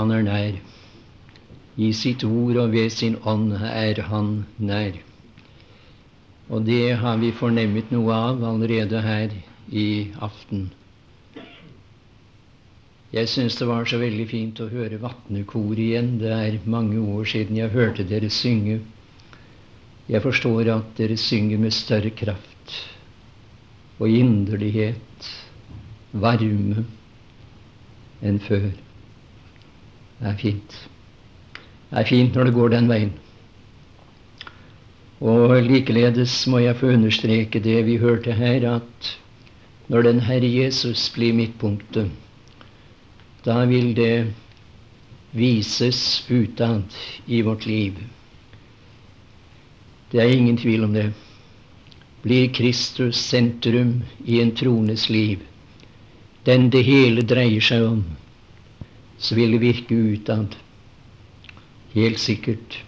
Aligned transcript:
Han 0.00 0.12
er 0.16 0.22
nær. 0.24 0.54
I 1.76 1.92
sitt 1.92 2.24
ord 2.24 2.56
og 2.56 2.72
ved 2.72 2.88
sin 2.94 3.18
ånd 3.28 3.52
er 3.60 4.00
han 4.08 4.30
nær. 4.56 4.96
Og 6.48 6.64
det 6.64 6.96
har 7.02 7.20
vi 7.20 7.30
fornemmet 7.36 7.92
noe 7.92 8.16
av 8.16 8.40
allerede 8.48 9.02
her 9.04 9.34
i 9.68 10.08
aften. 10.18 10.70
Jeg 13.12 13.28
syns 13.28 13.58
det 13.58 13.68
var 13.68 13.84
så 13.90 14.00
veldig 14.00 14.26
fint 14.30 14.64
å 14.64 14.70
høre 14.72 15.02
Vatnekoret 15.02 15.84
igjen. 15.84 16.12
Det 16.22 16.32
er 16.32 16.58
mange 16.64 16.98
år 16.98 17.28
siden 17.28 17.60
jeg 17.60 17.74
hørte 17.76 18.06
dere 18.08 18.32
synge. 18.32 18.80
Jeg 20.08 20.24
forstår 20.24 20.72
at 20.78 20.94
dere 20.96 21.20
synger 21.20 21.60
med 21.60 21.76
større 21.76 22.10
kraft 22.10 22.76
og 24.00 24.08
inderlighet, 24.08 25.26
varme, 26.16 26.86
enn 28.24 28.40
før. 28.40 28.70
Det 30.20 30.28
er 30.28 30.36
fint. 30.36 30.78
Det 31.90 31.98
er 31.98 32.08
fint 32.08 32.34
når 32.36 32.48
det 32.48 32.54
går 32.54 32.72
den 32.74 32.88
veien. 32.90 33.12
Og 35.20 35.56
likeledes 35.64 36.46
må 36.48 36.60
jeg 36.60 36.76
få 36.80 36.92
understreke 36.94 37.60
det 37.60 37.80
vi 37.86 37.96
hørte 38.00 38.32
her, 38.36 38.64
at 38.76 39.10
når 39.88 40.06
den 40.06 40.20
Herre 40.24 40.48
Jesus 40.48 41.08
blir 41.14 41.34
midtpunktet, 41.36 42.12
da 43.44 43.64
vil 43.68 43.92
det 43.96 44.30
vises 45.32 46.24
utad 46.30 46.96
i 47.26 47.40
vårt 47.40 47.66
liv. 47.66 47.96
Det 50.12 50.20
er 50.20 50.32
ingen 50.36 50.56
tvil 50.56 50.84
om 50.84 50.94
det. 50.94 51.10
Blir 52.22 52.48
Kristus 52.52 53.16
sentrum 53.16 54.02
i 54.24 54.40
en 54.40 54.52
trones 54.56 55.08
liv, 55.10 55.38
den 56.44 56.68
det 56.70 56.84
hele 56.84 57.24
dreier 57.24 57.64
seg 57.64 57.86
om, 57.86 58.02
så 59.20 59.36
vil 59.36 59.52
det 59.54 59.60
virke 59.62 59.94
utad. 59.94 60.56
Helt 61.92 62.20
sikkert. 62.22 62.78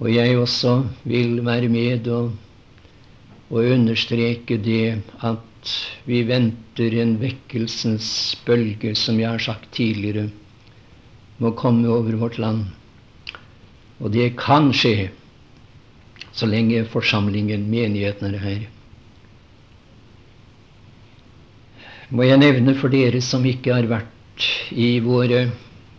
Og 0.00 0.08
jeg 0.14 0.38
også 0.40 0.78
vil 1.04 1.42
være 1.44 1.68
med 1.68 2.08
og, 2.08 2.32
og 3.50 3.72
understreke 3.74 4.56
det 4.56 5.02
at 5.26 5.72
vi 6.08 6.22
venter 6.24 6.96
en 7.02 7.18
vekkelsens 7.20 8.08
bølge, 8.46 8.94
som 8.96 9.20
jeg 9.20 9.28
har 9.28 9.42
sagt 9.44 9.68
tidligere, 9.76 10.30
må 11.38 11.52
komme 11.56 11.88
over 11.88 12.16
vårt 12.16 12.38
land. 12.38 12.64
Og 14.00 14.12
det 14.12 14.32
kan 14.40 14.70
skje 14.72 15.10
så 16.32 16.46
lenge 16.46 16.86
forsamlingen, 16.88 17.66
menigheten, 17.68 18.34
er 18.34 18.38
her. 18.38 18.62
Må 22.10 22.24
jeg 22.24 22.40
nevne 22.40 22.74
for 22.78 22.88
dere 22.88 23.20
som 23.22 23.44
ikke 23.46 23.74
har 23.74 23.88
vært 23.90 24.08
i 24.70 25.00
våre 25.04 25.46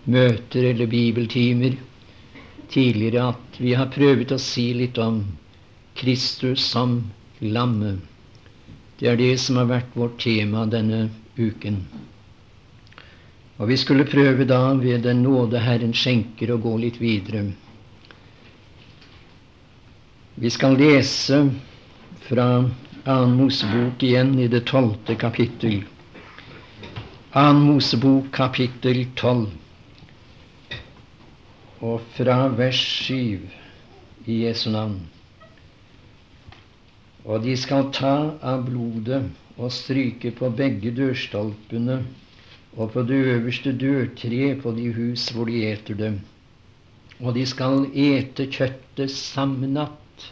møter 0.05 0.71
eller 0.71 0.89
bibeltimer 0.89 1.77
tidligere, 2.71 3.27
at 3.33 3.59
vi 3.59 3.73
har 3.77 3.91
prøvd 3.93 4.35
å 4.35 4.39
si 4.41 4.71
litt 4.77 4.97
om 5.01 5.23
Kristus 5.99 6.63
som 6.71 7.01
lammet. 7.39 7.99
Det 8.99 9.09
er 9.09 9.17
det 9.17 9.33
som 9.41 9.57
har 9.57 9.69
vært 9.69 9.97
vårt 9.97 10.19
tema 10.21 10.67
denne 10.69 11.09
uken. 11.37 11.81
Og 13.61 13.69
vi 13.69 13.77
skulle 13.77 14.07
prøve 14.09 14.45
da, 14.49 14.73
ved 14.73 15.03
den 15.05 15.23
nåde 15.25 15.61
Herren 15.61 15.93
skjenker, 15.93 16.53
å 16.53 16.61
gå 16.61 16.77
litt 16.81 17.01
videre. 17.01 17.43
Vi 20.41 20.49
skal 20.49 20.77
lese 20.79 21.43
fra 22.25 22.47
Annen 23.03 23.35
Mosebok 23.37 24.01
igjen 24.05 24.33
i 24.39 24.47
det 24.49 24.63
tolvte 24.69 25.17
kapittel. 25.19 25.81
Annen 27.33 27.63
Mosebok 27.63 28.25
kapittel 28.35 29.05
tolv. 29.15 29.47
Og 31.79 32.01
fra 32.17 32.49
vers 32.57 32.81
7 33.07 33.39
i 34.27 34.41
Jesu 34.43 34.67
navn. 34.73 34.97
Og 37.23 37.45
de 37.45 37.55
skal 37.55 37.87
ta 37.95 38.35
av 38.43 38.65
blodet 38.67 39.21
og 39.55 39.71
stryke 39.71 40.33
på 40.35 40.49
begge 40.59 40.91
dørstolpene 40.97 42.01
og 42.75 42.91
på 42.97 43.05
det 43.07 43.23
øverste 43.37 43.73
dørtre 43.79 44.51
på 44.59 44.75
de 44.75 44.91
hus 44.99 45.29
hvor 45.31 45.47
de 45.47 45.63
eter 45.71 45.99
det. 46.03 46.13
Og 47.21 47.35
de 47.39 47.47
skal 47.47 47.85
ete 47.95 48.47
kjøttet 48.51 49.11
samme 49.15 49.71
natt, 49.71 50.31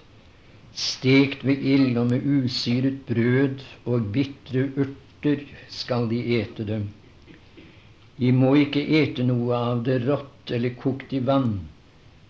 stekt 0.75 1.47
ved 1.47 1.63
ild 1.63 1.97
og 2.03 2.11
med 2.11 2.27
usyret 2.27 3.05
brød 3.07 3.63
og 3.85 4.11
bitre 4.11 4.67
urter 4.75 5.45
skal 5.69 6.09
de 6.09 6.23
ete 6.39 6.65
det. 6.65 6.79
De 8.19 8.31
må 8.35 8.51
ikke 8.59 8.81
ete 8.99 9.23
noe 9.23 9.55
av 9.55 9.83
det 9.87 10.01
rått 10.03 10.51
eller 10.51 10.75
kokt 10.81 11.13
i 11.15 11.21
vann, 11.23 11.53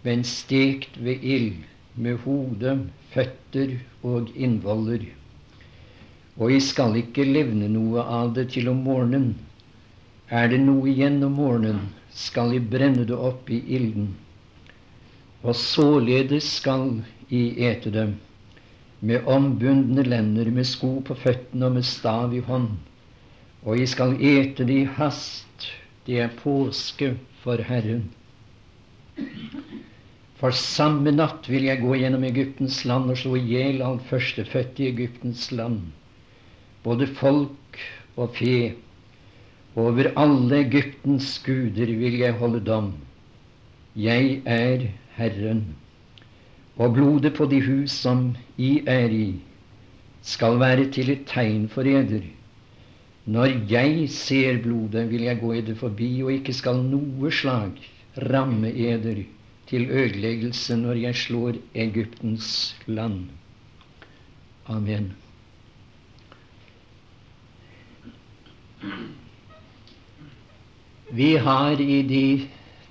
men 0.06 0.22
stekt 0.28 1.00
ved 1.02 1.24
ild 1.26 1.64
med 1.98 2.20
hode, 2.26 2.76
føtter 3.14 3.74
og 4.06 4.30
innvoller. 4.36 5.08
Og 6.38 6.54
I 6.54 6.60
skal 6.64 6.94
ikke 7.02 7.26
levne 7.26 7.68
noe 7.74 8.06
av 8.06 8.36
det 8.38 8.52
til 8.54 8.70
om 8.72 8.84
morgenen. 8.86 9.34
Er 10.30 10.48
det 10.52 10.62
noe 10.62 10.86
igjen 10.92 11.24
om 11.26 11.34
morgenen, 11.42 11.90
skal 12.14 12.54
I 12.54 12.62
brenne 12.62 13.08
det 13.10 13.18
opp 13.18 13.50
i 13.50 13.60
ilden. 13.76 14.12
Og 15.42 15.56
således 15.58 16.48
skal 16.60 17.02
I 17.34 17.44
ete 17.66 17.92
det, 17.96 18.08
med 19.02 19.26
ombundne 19.26 20.04
lender, 20.06 20.52
med 20.52 20.68
sko 20.68 21.00
på 21.08 21.18
føttene 21.18 21.70
og 21.70 21.80
med 21.80 21.88
stav 21.88 22.36
i 22.36 22.46
hånd. 22.46 22.76
Og 23.66 23.80
I 23.80 23.88
skal 23.90 24.16
ete 24.22 24.68
det 24.68 24.84
i 24.84 24.90
hast, 25.00 25.72
det 26.10 26.18
er 26.24 26.32
påske 26.42 27.12
for 27.44 27.62
Herren. 27.62 28.08
For 30.40 30.56
samme 30.56 31.12
natt 31.14 31.46
vil 31.52 31.68
jeg 31.68 31.84
gå 31.84 32.00
gjennom 32.00 32.24
Egyptens 32.26 32.80
land 32.90 33.12
og 33.14 33.20
slå 33.20 33.36
i 33.38 33.44
hjel 33.52 33.84
alt 33.86 34.08
førstefødte 34.10 34.86
i 34.86 34.88
Egyptens 34.90 35.50
land, 35.54 35.84
både 36.82 37.06
folk 37.20 37.82
og 38.16 38.34
fe. 38.40 38.72
Over 39.78 40.10
alle 40.18 40.64
Egyptens 40.64 41.36
guder 41.46 41.94
vil 42.02 42.18
jeg 42.24 42.40
holde 42.42 42.64
dom. 42.66 42.90
Jeg 43.94 44.42
er 44.50 44.88
Herren. 45.20 45.62
Og 46.80 46.96
blodet 46.96 47.36
på 47.38 47.46
de 47.52 47.62
hus 47.62 47.94
som 48.02 48.32
I 48.58 48.80
er 48.88 49.14
i, 49.14 49.36
skal 50.26 50.58
være 50.60 50.90
til 50.96 51.14
et 51.14 51.28
tegn 51.30 51.68
for 51.70 51.86
eder. 51.86 52.24
Når 53.26 53.72
jeg 53.72 54.10
ser 54.10 54.62
blodet, 54.64 55.10
vil 55.10 55.22
jeg 55.28 55.40
gå 55.40 55.54
eder 55.54 55.76
forbi, 55.76 56.12
og 56.24 56.34
ikke 56.34 56.54
skal 56.54 56.84
noe 56.84 57.32
slag 57.32 57.76
ramme 58.32 58.72
eder 58.72 59.24
til 59.70 59.90
ødeleggelse 59.90 60.78
når 60.78 61.02
jeg 61.04 61.16
slår 61.16 61.60
Egyptens 61.76 62.76
land. 62.88 63.28
Amen. 64.66 65.12
Vi 71.12 71.36
har 71.36 71.82
i 71.82 72.02
de 72.06 72.26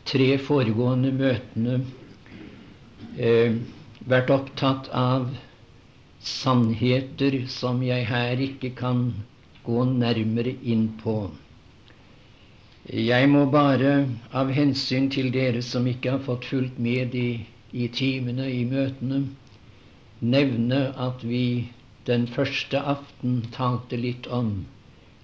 tre 0.04 0.38
foregående 0.42 1.12
møtene 1.14 1.80
eh, 3.18 3.58
vært 4.10 4.32
opptatt 4.34 4.88
av 4.94 5.28
sannheter 6.18 7.44
som 7.52 7.82
jeg 7.86 8.06
her 8.10 8.42
ikke 8.42 8.72
kan 8.78 9.04
gå 9.68 9.84
nærmere 9.84 10.56
inn 10.64 10.88
på. 11.02 11.18
Jeg 12.88 13.28
må 13.28 13.44
bare, 13.52 14.08
av 14.32 14.48
hensyn 14.56 15.10
til 15.12 15.28
dere 15.34 15.60
som 15.64 15.86
ikke 15.90 16.14
har 16.14 16.22
fått 16.24 16.46
fulgt 16.48 16.78
med 16.80 17.12
i, 17.14 17.28
i 17.76 17.88
timene, 17.92 18.46
i 18.48 18.62
møtene, 18.64 19.26
nevne 20.24 20.78
at 20.96 21.20
vi 21.22 21.68
den 22.08 22.24
første 22.32 22.80
aften 22.80 23.42
talte 23.52 23.98
litt 24.00 24.26
om 24.32 24.54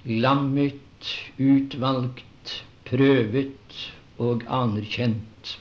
lammet, 0.05 1.09
utvalgt, 1.41 2.53
prøvet 2.85 3.79
og 4.21 4.45
anerkjent. 4.59 5.55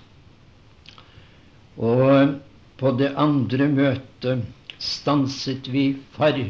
Og 1.79 2.35
på 2.83 2.91
det 2.99 3.13
andre 3.15 3.69
møtet 3.71 4.43
stanset 4.83 5.71
vi 5.71 5.85
for 6.17 6.43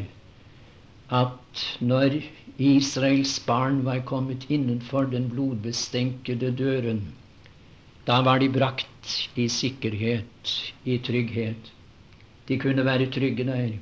at 1.14 1.64
når 1.80 2.16
Israels 2.58 3.34
barn 3.46 3.82
var 3.86 4.00
kommet 4.06 4.46
innenfor 4.48 5.06
den 5.12 5.28
blodbestenkede 5.30 6.50
døren. 6.58 7.02
Da 8.06 8.20
var 8.22 8.38
de 8.42 8.48
brakt 8.52 9.14
i 9.36 9.48
sikkerhet, 9.48 10.54
i 10.84 10.98
trygghet. 10.98 11.70
De 12.48 12.58
kunne 12.58 12.84
være 12.84 13.10
trygge 13.10 13.46
der. 13.48 13.76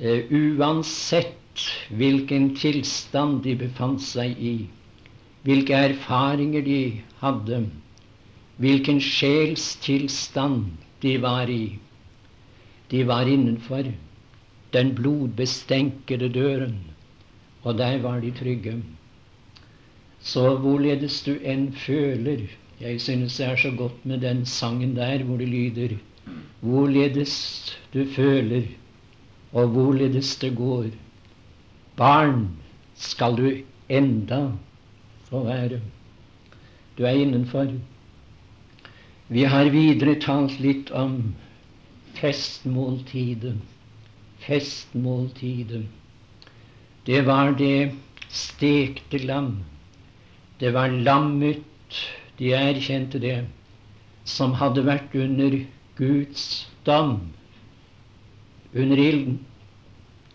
Uh, 0.00 0.32
uansett 0.32 1.64
hvilken 1.90 2.54
tilstand 2.56 3.42
de 3.44 3.56
befant 3.58 4.02
seg 4.04 4.38
i, 4.38 4.56
hvilke 5.44 5.74
erfaringer 5.74 6.64
de 6.64 6.80
hadde, 7.20 7.64
hvilken 8.60 9.00
sjelstilstand 9.00 10.70
de 11.02 11.16
var 11.22 11.50
i. 11.50 11.78
De 12.90 13.02
var 13.08 13.28
innenfor 13.28 13.90
den 14.72 14.94
blodbestenkede 14.94 16.28
døren 16.32 16.78
og 17.62 17.78
der 17.78 17.98
var 18.02 18.20
de 18.20 18.30
trygge. 18.30 18.82
Så 20.20 20.56
hvorledes 20.56 21.22
du 21.22 21.36
enn 21.42 21.72
føler 21.72 22.48
Jeg 22.80 23.00
synes 23.00 23.36
det 23.36 23.46
er 23.46 23.56
så 23.56 23.70
godt 23.76 24.06
med 24.06 24.20
den 24.20 24.46
sangen 24.46 24.96
der 24.96 25.22
hvor 25.24 25.36
det 25.36 25.48
lyder 25.48 25.96
Hvorledes 26.60 27.78
du 27.94 28.06
føler, 28.14 28.62
og 29.52 29.68
hvorledes 29.68 30.36
det 30.36 30.56
går. 30.56 30.86
Barn 31.96 32.48
skal 32.94 33.36
du 33.36 33.52
enda 33.88 34.52
få 35.24 35.44
være. 35.44 35.80
Du 36.98 37.04
er 37.04 37.10
innenfor. 37.10 37.72
Vi 39.28 39.42
har 39.42 39.68
videre 39.70 40.14
talt 40.20 40.60
litt 40.60 40.90
om 40.90 41.34
festmåltidet. 42.14 43.56
Festmåltidet. 44.40 45.86
Det 47.06 47.26
var 47.26 47.52
det 47.58 47.92
stekte 48.28 49.18
lam. 49.18 49.64
Det 50.60 50.74
var 50.74 50.88
lammet, 50.88 51.62
de 52.38 52.52
erkjente 52.52 53.18
det, 53.18 53.44
som 54.24 54.52
hadde 54.60 54.84
vært 54.86 55.14
under 55.14 55.56
Guds 55.96 56.68
dom, 56.86 57.18
under 58.74 59.00
ilden, 59.00 59.40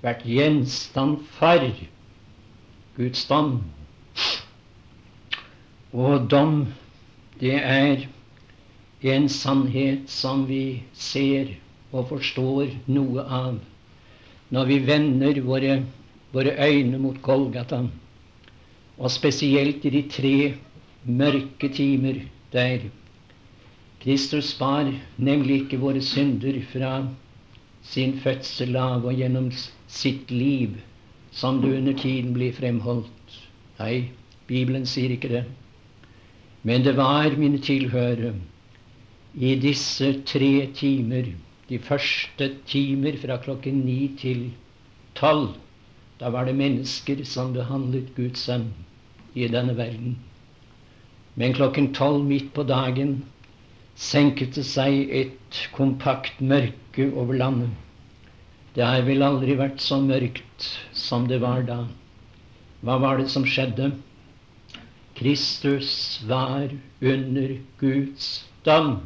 vært 0.01 0.25
gjenstand 0.27 1.21
for 1.37 1.69
Guds 2.97 3.25
dom. 3.29 3.61
Og 5.93 6.27
dom, 6.29 6.65
det 7.39 7.55
er 7.61 8.05
en 9.01 9.29
sannhet 9.29 10.09
som 10.09 10.45
vi 10.49 10.83
ser 10.93 11.55
og 11.91 12.09
forstår 12.11 12.75
noe 12.91 13.23
av 13.23 13.61
når 14.55 14.71
vi 14.71 14.79
vender 14.87 15.43
våre 15.43 15.77
våre 16.35 16.51
øyne 16.67 16.97
mot 16.99 17.21
Golgata, 17.21 17.81
og 18.97 19.11
spesielt 19.11 19.85
i 19.85 19.89
de 19.89 20.01
tre 20.11 20.53
mørke 21.03 21.69
timer 21.69 22.19
der 22.53 22.79
Kristus 24.03 24.53
bar 24.59 24.91
nemlig 25.17 25.61
ikke 25.61 25.79
våre 25.79 26.01
synder 26.01 26.59
fra 26.71 27.07
sin 27.83 28.19
fødsel 28.19 28.75
av 28.75 29.05
og 29.05 29.15
gjennom 29.15 29.47
sitt 29.87 30.31
liv, 30.31 30.75
som 31.31 31.61
det 31.61 31.77
under 31.77 31.93
tiden 31.93 32.33
blir 32.33 32.53
fremholdt. 32.53 33.39
Nei, 33.79 34.11
Bibelen 34.47 34.85
sier 34.85 35.15
ikke 35.15 35.31
det. 35.31 35.43
Men 36.63 36.83
det 36.83 36.95
var, 36.97 37.31
mine 37.37 37.57
tilhørere, 37.57 38.33
i 39.35 39.55
disse 39.55 40.11
tre 40.25 40.67
timer, 40.73 41.33
de 41.69 41.79
første 41.81 42.49
timer 42.69 43.17
fra 43.21 43.37
klokken 43.41 43.81
ni 43.85 44.11
til 44.21 44.49
tolv, 45.17 45.55
da 46.19 46.29
var 46.29 46.45
det 46.45 46.55
mennesker 46.55 47.23
som 47.27 47.53
behandlet 47.55 48.11
Guds 48.15 48.45
sønn 48.47 48.69
i 49.35 49.47
denne 49.51 49.75
verden. 49.77 50.17
Men 51.35 51.55
klokken 51.55 51.93
tolv 51.93 52.23
midt 52.23 52.53
på 52.55 52.63
dagen 52.63 53.17
senket 53.95 54.55
det 54.55 54.65
seg 54.67 55.09
et 55.11 55.59
kompakt 55.75 56.39
mørke 56.39 57.09
over 57.11 57.35
landet. 57.41 57.71
Det 58.75 58.83
har 58.83 59.05
vel 59.07 59.23
aldri 59.23 59.55
vært 59.55 59.79
så 59.83 60.01
mørkt 60.03 60.69
som 60.91 61.27
det 61.31 61.39
var 61.43 61.63
da. 61.67 61.85
Hva 62.83 62.99
var 62.99 63.19
det 63.19 63.29
som 63.31 63.47
skjedde? 63.47 63.93
Kristus 65.15 66.21
var 66.27 66.69
under 67.01 67.55
Guds 67.79 68.43
dom. 68.67 68.97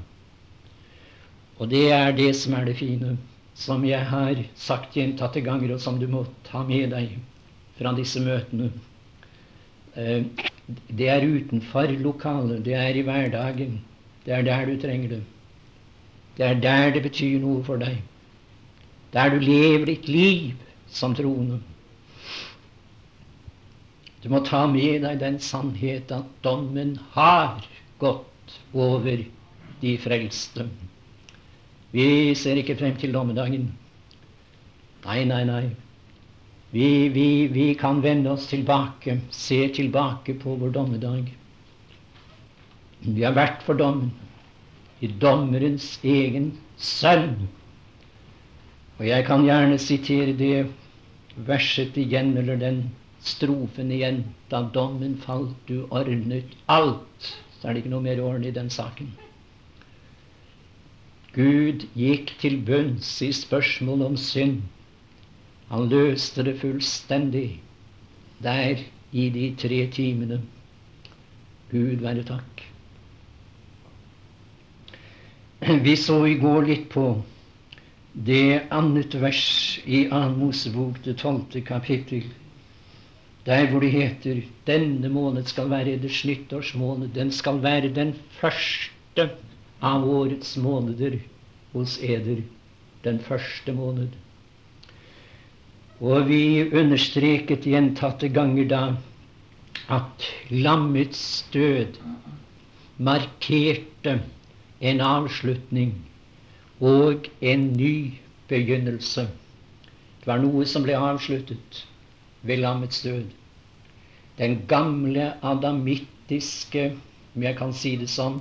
Og 1.60 1.70
det 1.70 1.90
er 1.92 2.16
det 2.16 2.32
som 2.40 2.56
er 2.56 2.70
det 2.70 2.78
fine 2.80 3.18
som 3.60 3.84
jeg 3.84 4.00
har 4.08 4.38
sagt 4.56 4.96
gjentatte 4.96 5.42
ganger, 5.44 5.74
og 5.76 5.82
som 5.84 5.98
du 6.00 6.08
må 6.08 6.24
ta 6.48 6.62
med 6.64 6.94
deg 6.94 7.18
fra 7.80 7.92
disse 7.98 8.22
møtene. 8.24 8.70
Eh, 10.00 10.24
det 10.96 11.10
er 11.12 11.26
utenfor 11.26 11.92
lokalet. 12.00 12.64
Det 12.64 12.78
er 12.78 12.96
i 12.96 13.04
hverdagen. 13.04 13.82
Det 14.24 14.36
er 14.38 14.46
der 14.48 14.66
du 14.70 14.78
trenger 14.80 15.16
det. 15.18 15.24
Det 16.38 16.46
er 16.46 16.62
der 16.64 16.94
det 16.96 17.04
betyr 17.04 17.40
noe 17.44 17.64
for 17.68 17.82
deg. 17.82 17.98
Der 19.12 19.34
du 19.34 19.40
lever 19.44 19.90
ditt 19.90 20.08
liv 20.08 20.54
som 20.88 21.16
troende. 21.18 21.60
Du 24.24 24.30
må 24.32 24.40
ta 24.46 24.66
med 24.68 25.02
deg 25.04 25.20
den 25.20 25.40
sannhet 25.44 26.12
at 26.16 26.28
dommen 26.44 26.98
har 27.16 27.66
gått 28.00 28.56
over 28.74 29.26
de 29.82 29.98
frelste. 30.00 30.68
Vi 31.92 32.36
ser 32.38 32.60
ikke 32.62 32.78
frem 32.78 32.98
til 33.02 33.14
dommedagen. 33.14 33.70
Nei, 35.06 35.24
nei, 35.26 35.44
nei. 35.48 35.64
Vi, 36.72 37.10
vi, 37.10 37.48
vi 37.50 37.74
kan 37.74 38.04
vende 38.04 38.36
oss 38.36 38.46
tilbake, 38.52 39.18
se 39.34 39.64
tilbake 39.74 40.36
på 40.38 40.54
vår 40.60 40.74
dommedag. 40.76 41.32
Vi 43.00 43.24
har 43.24 43.34
vært 43.34 43.64
for 43.66 43.80
dommen, 43.80 44.12
i 45.02 45.08
dommerens 45.08 45.96
egen 46.04 46.52
sønn. 46.78 47.48
Og 49.00 49.08
jeg 49.08 49.26
kan 49.26 49.46
gjerne 49.48 49.80
sitere 49.82 50.36
det 50.38 50.68
verset 51.48 51.98
igjen, 51.98 52.36
eller 52.38 52.60
den 52.60 52.84
strofen 53.24 53.94
igjen. 53.96 54.26
Da 54.52 54.62
dommen 54.76 55.18
falt, 55.24 55.56
du 55.66 55.88
ordnet 55.90 56.54
alt. 56.68 57.32
Så 57.58 57.70
er 57.70 57.74
det 57.74 57.86
ikke 57.86 57.96
noe 57.96 58.06
mer 58.06 58.22
orden 58.22 58.46
i 58.46 58.54
den 58.54 58.70
saken. 58.70 59.10
Gud 61.40 61.86
gikk 61.96 62.34
til 62.42 62.58
bunns 62.68 63.14
i 63.24 63.30
spørsmålet 63.32 64.12
om 64.12 64.18
synd. 64.20 64.60
Han 65.70 65.88
løste 65.88 66.44
det 66.44 66.58
fullstendig 66.60 67.62
der 68.44 68.82
i 69.12 69.30
de 69.32 69.46
tre 69.62 69.86
timene. 69.94 70.42
Gud 71.72 72.04
være 72.04 72.26
takk. 72.28 72.66
Vi 75.86 75.96
så 75.96 76.18
i 76.26 76.36
går 76.42 76.68
litt 76.68 76.88
på 76.92 77.06
det 78.14 78.66
annet 78.74 79.16
vers 79.22 79.44
i 79.86 80.08
Annen 80.10 80.40
Mosebok, 80.42 80.98
det 81.06 81.20
tolvte 81.22 81.62
kapittel, 81.62 82.26
der 83.46 83.68
hvor 83.70 83.84
det 83.84 83.92
heter 83.94 84.42
denne 84.68 85.12
måned 85.14 85.48
skal 85.48 85.70
være 85.72 85.96
eders 85.96 86.24
nyttårsmåned. 86.26 87.14
Den 87.16 87.32
skal 87.32 87.62
være 87.64 87.94
den 87.96 88.16
første 88.40 89.30
av 89.80 90.10
årets 90.10 90.58
måneder 90.58 91.20
hos 91.74 91.98
eder 92.04 92.42
den 93.04 93.20
første 93.24 93.74
måned. 93.74 94.16
Og 96.00 96.28
vi 96.30 96.70
understreket 96.72 97.68
gjentatte 97.68 98.30
ganger 98.31 98.68
da 98.72 98.84
at 99.92 100.28
lammets 100.52 101.22
død 101.54 102.00
markerte 103.00 104.20
en 104.80 105.02
avslutning 105.04 105.94
og 106.80 107.28
en 107.42 107.66
ny 107.76 108.19
begynnelse. 108.48 109.28
Det 110.19 110.28
var 110.28 110.40
noe 110.44 110.66
som 110.68 110.83
ble 110.83 110.95
avsluttet 110.95 111.83
ved 112.44 112.64
lammets 112.64 113.02
død. 113.04 113.28
Den 114.40 114.62
gamle 114.68 115.33
adamittiske, 115.44 116.94
om 117.36 117.44
jeg 117.44 117.57
kan 117.59 117.74
si 117.76 117.95
det 118.00 118.07
sånn, 118.12 118.40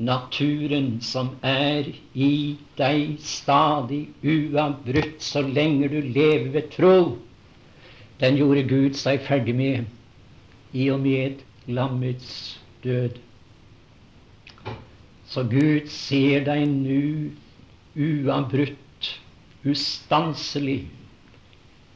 naturen 0.00 0.94
som 1.04 1.34
er 1.44 1.90
i 2.16 2.56
deg 2.80 3.18
stadig 3.20 4.06
uavbrutt 4.24 5.20
så 5.22 5.42
lenge 5.44 5.90
du 5.92 6.00
lever 6.00 6.48
ved 6.54 6.70
tro, 6.72 7.18
den 8.20 8.36
gjorde 8.40 8.64
Gud 8.68 8.96
seg 8.96 9.20
ferdig 9.24 9.54
med 9.56 10.76
i 10.76 10.88
og 10.92 11.00
med 11.04 11.44
lammets 11.68 12.58
død. 12.84 13.20
Så 15.30 15.44
Gud 15.52 15.86
ser 15.92 16.44
deg 16.48 16.64
nå 16.68 17.02
uavbrutt, 18.00 19.12
ustanselig, 19.68 20.88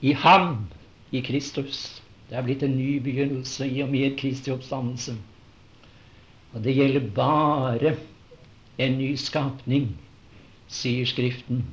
i 0.04 0.12
Ham, 0.12 0.66
i 1.10 1.22
Kristus. 1.24 2.02
Det 2.28 2.36
er 2.36 2.44
blitt 2.44 2.62
en 2.66 2.76
ny 2.76 2.98
begynnelse 3.02 3.66
i 3.66 3.80
og 3.82 3.88
med 3.92 4.18
Kristi 4.20 4.52
oppstandelse. 4.52 5.16
Og 6.54 6.62
det 6.62 6.76
gjelder 6.76 7.08
bare 7.14 7.96
en 8.78 8.98
ny 8.98 9.14
skapning, 9.18 9.88
sier 10.70 11.06
Skriften. 11.06 11.64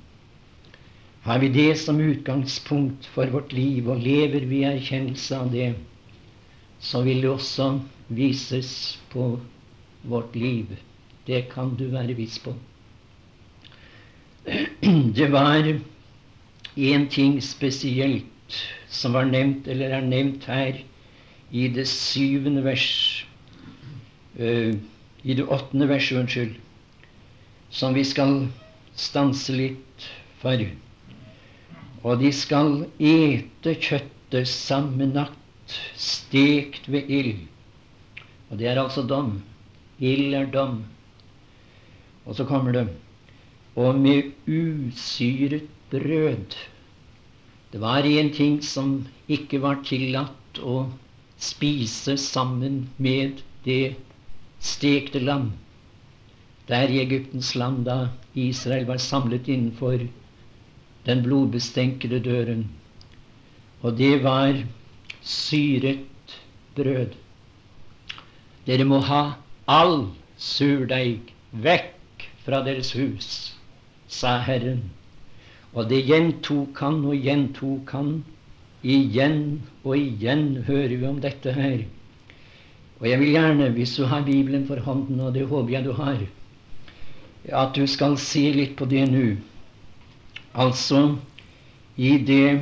Har 1.21 1.37
vi 1.39 1.51
det 1.53 1.75
som 1.77 2.01
utgangspunkt 2.01 3.05
for 3.13 3.29
vårt 3.29 3.53
liv, 3.53 3.89
og 3.89 4.01
lever 4.01 4.47
vi 4.49 4.63
i 4.63 4.69
erkjennelse 4.71 5.37
av 5.37 5.51
det, 5.53 5.69
så 6.81 7.03
vil 7.05 7.21
det 7.21 7.29
også 7.29 7.67
vises 8.09 8.97
på 9.13 9.35
vårt 10.09 10.35
liv. 10.35 10.73
Det 11.27 11.45
kan 11.53 11.75
du 11.77 11.85
være 11.93 12.17
viss 12.17 12.39
på. 12.41 12.55
Det 15.17 15.29
var 15.29 15.67
én 16.75 17.05
ting 17.09 17.37
spesielt 17.41 18.57
som 18.89 19.13
var 19.13 19.29
nevnt, 19.29 19.67
eller 19.69 19.93
er 19.93 20.01
nevnt 20.01 20.49
her 20.49 20.81
i 21.51 21.67
det 21.69 21.85
syvende 21.87 22.63
vers 22.65 23.27
uh, 24.39 24.73
i 25.23 25.33
det 25.37 25.43
åttende 25.43 25.87
verset, 25.89 26.17
unnskyld, 26.17 26.55
som 27.69 27.93
vi 27.93 28.03
skal 28.07 28.47
stanse 28.95 29.53
litt 29.55 30.07
for. 30.41 30.63
Og 32.01 32.17
de 32.21 32.31
skal 32.33 32.85
ete 32.97 33.75
kjøttet 33.77 34.49
samme 34.49 35.07
natt, 35.11 35.37
stekt 35.95 36.89
ved 36.91 37.07
ild. 37.07 37.45
Og 38.49 38.59
det 38.59 38.67
er 38.67 38.81
altså 38.81 39.05
dom. 39.07 39.37
Ild 40.01 40.33
er 40.35 40.49
dom. 40.51 40.81
Og 42.25 42.35
så 42.35 42.45
kommer 42.45 42.75
det 42.75 42.87
Og 43.75 43.95
med 43.95 44.33
usyret 44.47 45.69
brød. 45.91 46.57
Det 47.71 47.79
var 47.79 48.03
en 48.03 48.33
ting 48.33 48.59
som 48.63 49.05
ikke 49.31 49.61
var 49.63 49.79
tillatt 49.87 50.59
å 50.59 50.89
spise 51.39 52.17
sammen 52.19 52.89
med 52.97 53.39
det 53.63 53.95
stekte 54.61 55.19
lam. 55.19 55.51
Der 56.67 56.87
i 56.89 57.01
Egyptens 57.01 57.55
land, 57.55 57.85
da 57.85 58.09
Israel 58.35 58.85
var 58.85 58.97
samlet 58.97 59.47
innenfor 59.47 60.05
den 61.05 61.23
blodbestenkede 61.23 62.19
døren. 62.19 62.69
Og 63.81 63.97
det 63.97 64.23
var 64.23 64.53
syret 65.21 66.37
brød. 66.75 67.17
Dere 68.67 68.85
må 68.85 68.99
ha 68.99 69.21
all 69.67 70.11
surdeig 70.37 71.33
vekk 71.51 72.27
fra 72.45 72.61
deres 72.65 72.93
hus, 72.93 73.55
sa 74.07 74.37
Herren. 74.45 74.83
Og 75.73 75.89
det 75.89 76.03
gjentok 76.05 76.79
han 76.83 77.01
og 77.05 77.17
gjentok 77.17 77.91
han. 77.95 78.13
Igjen 78.81 79.61
og 79.83 79.97
igjen 79.97 80.63
hører 80.67 80.95
vi 80.97 81.05
om 81.07 81.19
dette 81.21 81.53
her. 81.53 81.83
Og 83.01 83.09
jeg 83.09 83.17
vil 83.19 83.33
gjerne, 83.33 83.69
hvis 83.73 83.95
du 83.97 84.05
har 84.05 84.21
Bibelen 84.25 84.67
for 84.67 84.79
hånden, 84.85 85.19
og 85.19 85.33
det 85.33 85.47
håper 85.49 85.73
jeg 85.73 85.85
du 85.87 85.93
har, 85.97 86.19
at 87.49 87.73
du 87.73 87.87
skal 87.89 88.13
se 88.21 88.43
litt 88.53 88.75
på 88.77 88.85
det 88.85 89.07
nå. 89.09 89.23
Altså 90.53 91.17
i 91.97 92.13
det, 92.21 92.61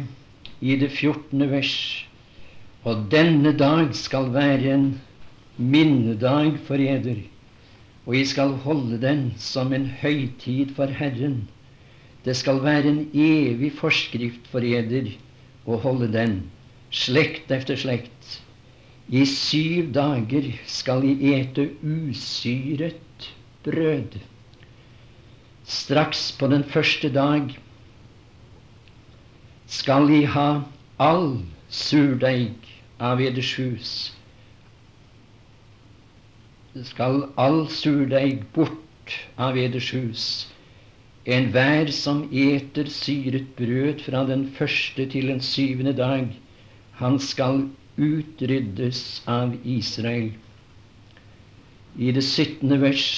i 0.63 0.77
det 0.79 0.91
14. 0.96 1.43
vers. 1.51 1.75
Og 2.88 3.10
denne 3.12 3.51
dag 3.60 3.91
skal 4.00 4.31
være 4.31 4.74
en 4.77 4.88
minnedag 5.60 6.55
for 6.63 6.79
eder, 6.79 7.19
og 8.05 8.15
jeg 8.15 8.27
skal 8.31 8.55
holde 8.63 9.01
den 9.01 9.34
som 9.38 9.74
en 9.75 9.89
høytid 10.00 10.72
for 10.77 10.88
Herren. 10.88 11.50
Det 12.24 12.38
skal 12.39 12.63
være 12.63 12.88
en 12.88 13.01
evig 13.12 13.74
forskrift 13.75 14.48
for 14.48 14.63
eder 14.63 15.12
å 15.67 15.84
holde 15.84 16.08
den, 16.15 16.39
slekt 16.96 17.51
efter 17.51 17.75
slekt. 17.75 18.39
I 19.12 19.25
syv 19.25 19.92
dager 19.94 20.51
skal 20.66 21.04
I 21.04 21.16
ete 21.34 21.70
usyret 21.82 23.32
brød. 23.63 24.20
Straks 25.66 26.32
på 26.39 26.48
den 26.48 26.63
første 26.63 27.10
dag 27.13 27.58
skal 29.68 30.10
I 30.10 30.24
ha 30.25 30.62
all 31.00 31.42
surdeig 31.70 32.56
av 33.00 33.22
eders 33.22 33.56
hus 33.58 33.98
skal 36.86 37.24
all 37.38 37.66
surdeig 37.72 38.44
bort 38.54 39.16
av 39.38 39.58
eders 39.58 39.89
hus. 39.96 40.25
Enhver 41.30 41.92
som 41.94 42.24
eter 42.32 42.89
syret 42.94 43.50
brød 43.58 44.04
fra 44.06 44.24
den 44.30 44.48
første 44.56 45.06
til 45.10 45.28
den 45.32 45.42
syvende 45.42 45.94
dag, 45.98 46.30
han 47.01 47.20
skal 47.20 47.68
utryddes 48.00 49.22
av 49.27 49.56
Israel. 49.63 50.32
I 52.00 52.13
det 52.15 52.24
syttende 52.24 52.79
vers 52.82 53.10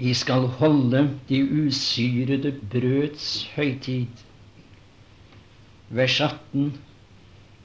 I 0.00 0.12
skal 0.16 0.46
holde 0.60 1.02
de 1.28 1.42
usyrede 1.42 2.54
brøds 2.72 3.26
høytid. 3.56 4.22
Vers 5.92 6.20
18 6.24 6.70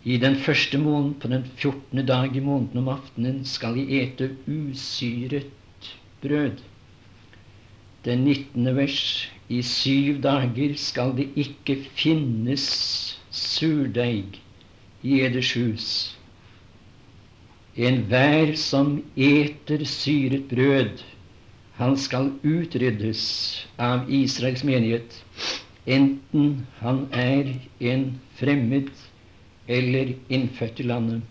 i 0.03 0.17
den 0.19 0.35
første 0.35 0.77
måneden, 0.79 1.13
på 1.19 1.27
den 1.31 1.45
fjortende 1.59 2.03
dag 2.07 2.35
i 2.35 2.43
måneden 2.43 2.81
om 2.83 2.89
aftenen, 2.91 3.45
skal 3.45 3.75
de 3.75 3.85
ete 4.01 4.29
usyret 4.47 5.47
brød. 6.21 6.63
Den 8.05 8.23
nittende 8.27 8.75
vers. 8.75 9.29
I 9.49 9.61
syv 9.63 10.21
dager 10.23 10.75
skal 10.75 11.13
det 11.15 11.29
ikke 11.39 11.77
finnes 11.95 12.65
surdeig 13.31 14.41
i 15.03 15.21
eders 15.25 15.53
hus. 15.57 15.87
Enhver 17.77 18.55
som 18.57 19.03
eter 19.15 19.83
syret 19.85 20.47
brød, 20.49 21.03
han 21.77 21.97
skal 21.97 22.31
utryddes 22.41 23.23
av 23.77 24.09
Israels 24.09 24.63
menighet, 24.65 25.19
enten 25.85 26.65
han 26.79 27.03
er 27.13 27.53
en 27.79 28.07
fremmed 28.39 28.89
eller 29.67 30.15
innfødt 30.33 30.79
i 30.81 30.87
landet. 30.89 31.21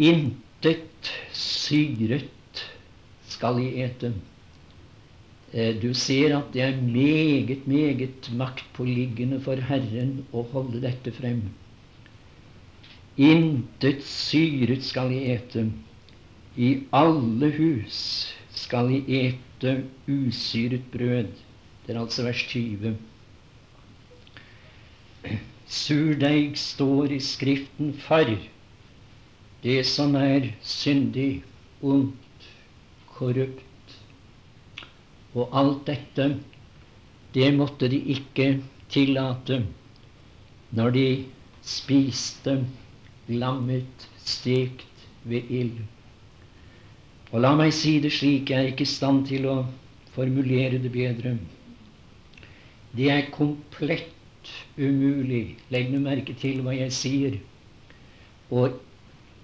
Intet 0.00 1.12
syret 1.36 2.64
skal 3.28 3.60
I 3.60 3.68
ete. 3.84 4.14
Eh, 5.52 5.74
du 5.82 5.94
ser 5.94 6.36
at 6.36 6.52
det 6.54 6.62
er 6.62 6.76
meget, 6.80 7.66
meget 7.66 8.30
maktpåliggende 8.38 9.40
for 9.42 9.58
Herren 9.66 10.20
å 10.32 10.44
holde 10.52 10.82
dette 10.84 11.10
frem. 11.16 11.42
Intet 13.18 14.04
syret 14.06 14.84
skal 14.86 15.10
I 15.12 15.24
ete. 15.34 15.66
I 16.56 16.70
alle 16.94 17.50
hus 17.56 17.98
skal 18.54 18.92
I 18.94 19.00
ete 19.24 19.72
usyret 20.06 20.86
brød. 20.92 21.32
Det 21.86 21.96
er 21.96 22.00
altså 22.00 22.22
vers 22.28 22.44
20. 22.52 22.94
Surdeig 25.70 26.58
står 26.58 27.16
i 27.16 27.18
Skriften 27.22 27.90
for 28.06 28.30
det 29.62 29.80
som 29.86 30.14
er 30.14 30.52
syndig, 30.62 31.42
ondt, 31.82 32.46
korrupt. 33.18 33.69
Og 35.34 35.50
alt 35.54 35.84
dette, 35.86 36.26
det 37.34 37.50
måtte 37.54 37.88
de 37.90 38.00
ikke 38.16 38.48
tillate 38.90 39.60
når 40.74 40.94
de 40.96 41.06
spiste 41.66 42.56
lammet 43.30 44.06
stekt 44.24 45.06
ved 45.22 45.50
ild. 45.50 45.78
Og 47.30 47.44
la 47.44 47.52
meg 47.58 47.74
si 47.74 47.98
det 48.02 48.10
slik, 48.14 48.50
jeg 48.50 48.58
er 48.58 48.72
ikke 48.72 48.86
i 48.86 48.90
stand 48.90 49.26
til 49.28 49.46
å 49.46 49.56
formulere 50.14 50.80
det 50.82 50.90
bedre. 50.94 51.36
Det 52.96 53.06
er 53.12 53.30
komplett 53.30 54.50
umulig, 54.78 55.56
legg 55.70 55.92
nå 55.92 56.00
merke 56.02 56.34
til 56.38 56.64
hva 56.64 56.74
jeg 56.74 56.94
sier, 56.96 57.38
å 58.50 58.66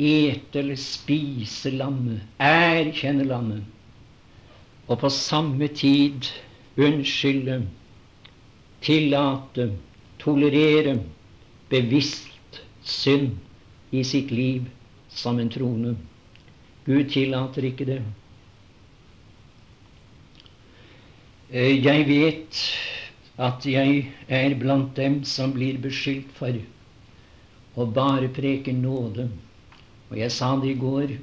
ete 0.03 0.61
eller 0.61 0.81
spise 0.81 1.71
lammet, 1.77 2.25
erkjenne 2.43 3.27
lammet, 3.29 3.63
og 4.87 5.01
på 5.03 5.11
samme 5.11 5.69
tid 5.69 6.29
unnskylde, 6.77 7.63
tillate, 8.83 9.71
tolerere 10.23 10.99
bevisst 11.71 12.61
synd 12.87 13.33
i 13.91 14.05
sitt 14.05 14.31
liv 14.31 14.69
som 15.11 15.41
en 15.43 15.51
trone. 15.51 15.97
Gud 16.87 17.11
tillater 17.11 17.67
ikke 17.67 17.89
det. 17.89 18.03
Eh, 21.51 21.85
jeg 21.85 22.07
vet 22.07 22.63
at 23.39 23.67
jeg 23.67 24.07
er 24.29 24.55
blant 24.59 24.97
dem 24.97 25.23
som 25.25 25.53
blir 25.55 25.79
beskyldt 25.83 26.31
for 26.39 26.57
å 27.77 27.87
bare 27.87 28.31
preke 28.33 28.73
nåde. 28.73 29.29
Og 30.11 30.19
jeg 30.21 30.33
sa 30.33 30.55
det 30.63 30.77
i 30.77 30.79
går, 30.81 31.17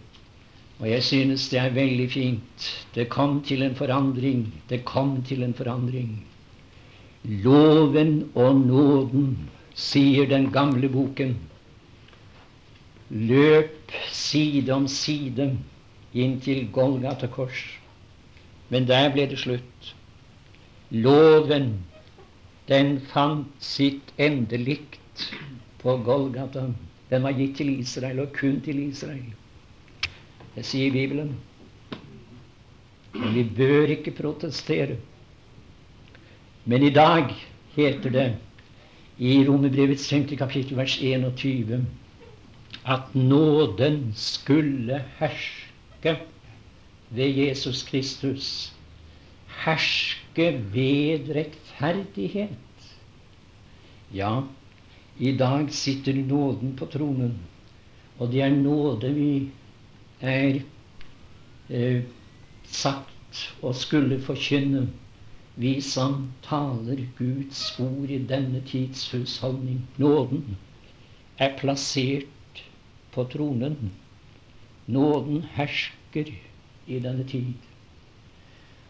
og 0.83 0.89
jeg 0.89 1.03
synes 1.03 1.45
det 1.47 1.59
er 1.59 1.69
veldig 1.71 2.05
fint. 2.11 2.63
Det 2.95 3.05
kom 3.09 3.37
til 3.47 3.61
en 3.63 3.75
forandring. 3.75 4.41
Det 4.69 4.81
kom 4.85 5.21
til 5.23 5.43
en 5.43 5.53
forandring. 5.55 6.17
Loven 7.23 8.31
og 8.35 8.57
nåden, 8.59 9.29
sier 9.73 10.27
den 10.27 10.49
gamle 10.51 10.89
boken, 10.91 11.37
løp 13.09 13.93
side 14.11 14.73
om 14.75 14.89
side 14.91 15.45
inn 16.13 16.35
til 16.43 16.67
Golgata 16.75 17.29
kors. 17.31 17.61
Men 18.67 18.83
der 18.89 19.07
ble 19.13 19.29
det 19.31 19.39
slutt. 19.39 19.93
Loven 20.91 21.77
den 22.67 22.97
fant 23.13 23.55
sitt 23.63 24.11
endelikt 24.19 25.29
på 25.79 25.95
Golgata. 26.03 26.67
Den 27.07 27.23
var 27.23 27.39
gitt 27.39 27.55
til 27.61 27.71
Israel, 27.77 28.19
og 28.27 28.35
kun 28.35 28.59
til 28.67 28.83
Israel. 28.89 29.31
Det 30.55 30.65
sier 30.65 30.93
Bibelen. 30.93 31.33
Men 33.13 33.33
vi 33.33 33.43
bør 33.43 33.93
ikke 33.95 34.13
protestere. 34.17 34.97
Men 36.65 36.83
i 36.83 36.93
dag 36.93 37.33
heter 37.75 38.13
det 38.13 38.27
i 39.17 39.43
Romerbrevets 39.47 40.07
5. 40.09 40.27
kapittel, 40.37 40.77
vers 40.77 40.97
21, 41.01 41.85
at 42.85 43.15
nåden 43.15 44.13
skulle 44.15 45.03
herske 45.19 46.15
ved 47.09 47.37
Jesus 47.37 47.83
Kristus. 47.83 48.47
Herske 49.65 50.49
ved 50.73 51.29
rettferdighet. 51.35 52.89
Ja, 54.13 54.41
i 55.19 55.37
dag 55.37 55.71
sitter 55.73 56.13
nåden 56.13 56.75
på 56.77 56.85
tronen, 56.85 57.37
og 58.17 58.31
det 58.31 58.41
er 58.41 58.49
nåde 58.49 59.13
vi 59.13 59.29
er 60.23 60.61
eh, 61.69 62.03
sagt 62.63 63.49
og 63.61 63.75
skulle 63.75 64.21
forkynne, 64.21 64.87
vi 65.55 65.81
som 65.81 66.31
taler 66.41 67.03
Guds 67.17 67.79
ord 67.79 68.09
i 68.09 68.17
denne 68.29 68.63
tids 68.65 69.11
husholdning. 69.11 69.83
Nåden 69.97 70.57
er 71.37 71.57
plassert 71.59 72.63
på 73.11 73.23
tronen. 73.23 73.91
Nåden 74.87 75.43
hersker 75.53 76.31
i 76.87 76.99
denne 76.99 77.27
tid. 77.27 77.53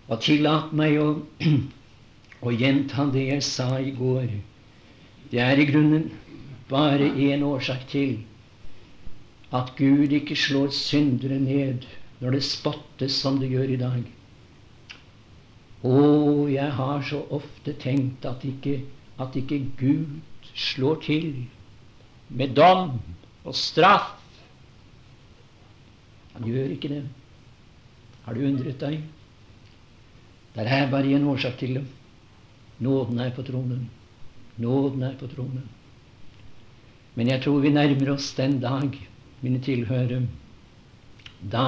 Og 0.08 0.22
tillat 0.24 0.72
meg 0.74 1.00
å, 1.02 1.10
å 2.48 2.54
gjenta 2.54 3.10
det 3.12 3.28
jeg 3.28 3.48
sa 3.48 3.70
i 3.80 3.92
går. 3.98 4.30
Det 5.32 5.42
er 5.42 5.60
i 5.60 5.68
grunnen 5.68 6.12
bare 6.70 7.10
én 7.10 7.44
årsak 7.44 7.88
til 7.92 8.22
at 9.54 9.76
Gud 9.78 10.12
ikke 10.12 10.36
slår 10.36 10.74
syndere 10.74 11.38
ned 11.40 11.86
når 12.22 12.38
det 12.38 12.44
spottes 12.48 13.16
som 13.22 13.38
det 13.42 13.52
gjør 13.52 13.76
i 13.76 13.80
dag. 13.82 14.04
Å, 15.84 15.98
jeg 16.50 16.70
har 16.78 17.04
så 17.06 17.20
ofte 17.36 17.76
tenkt 17.80 18.26
at 18.26 18.46
ikke, 18.48 18.80
at 19.22 19.36
ikke 19.38 19.60
Gud 19.78 20.22
slår 20.56 21.02
til 21.04 21.28
med 22.34 22.56
dom 22.58 22.96
og 23.44 23.58
straff. 23.58 24.16
Han 26.34 26.48
gjør 26.50 26.72
ikke 26.74 26.90
det. 26.96 27.04
Har 28.24 28.34
du 28.34 28.46
undret 28.48 28.80
deg? 28.82 29.04
Det 30.54 30.66
er 30.66 30.90
bare 30.90 31.12
én 31.14 31.26
årsak 31.30 31.60
til 31.60 31.78
det. 31.78 31.86
Nåden 32.84 33.20
er 33.20 33.34
på 33.36 33.44
tronen. 33.46 33.90
Nåden 34.58 35.04
er 35.04 35.18
på 35.20 35.28
tronen. 35.30 35.66
Men 37.14 37.30
jeg 37.30 37.44
tror 37.44 37.60
vi 37.62 37.74
nærmer 37.74 38.16
oss 38.16 38.32
den 38.38 38.58
dag, 38.62 38.96
mine 39.44 39.60
tilhørere, 39.64 40.22
da 41.52 41.66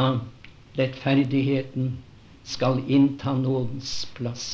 rettferdigheten 0.80 1.98
skal 2.46 2.82
innta 2.88 3.34
nådens 3.36 4.06
plass. 4.16 4.48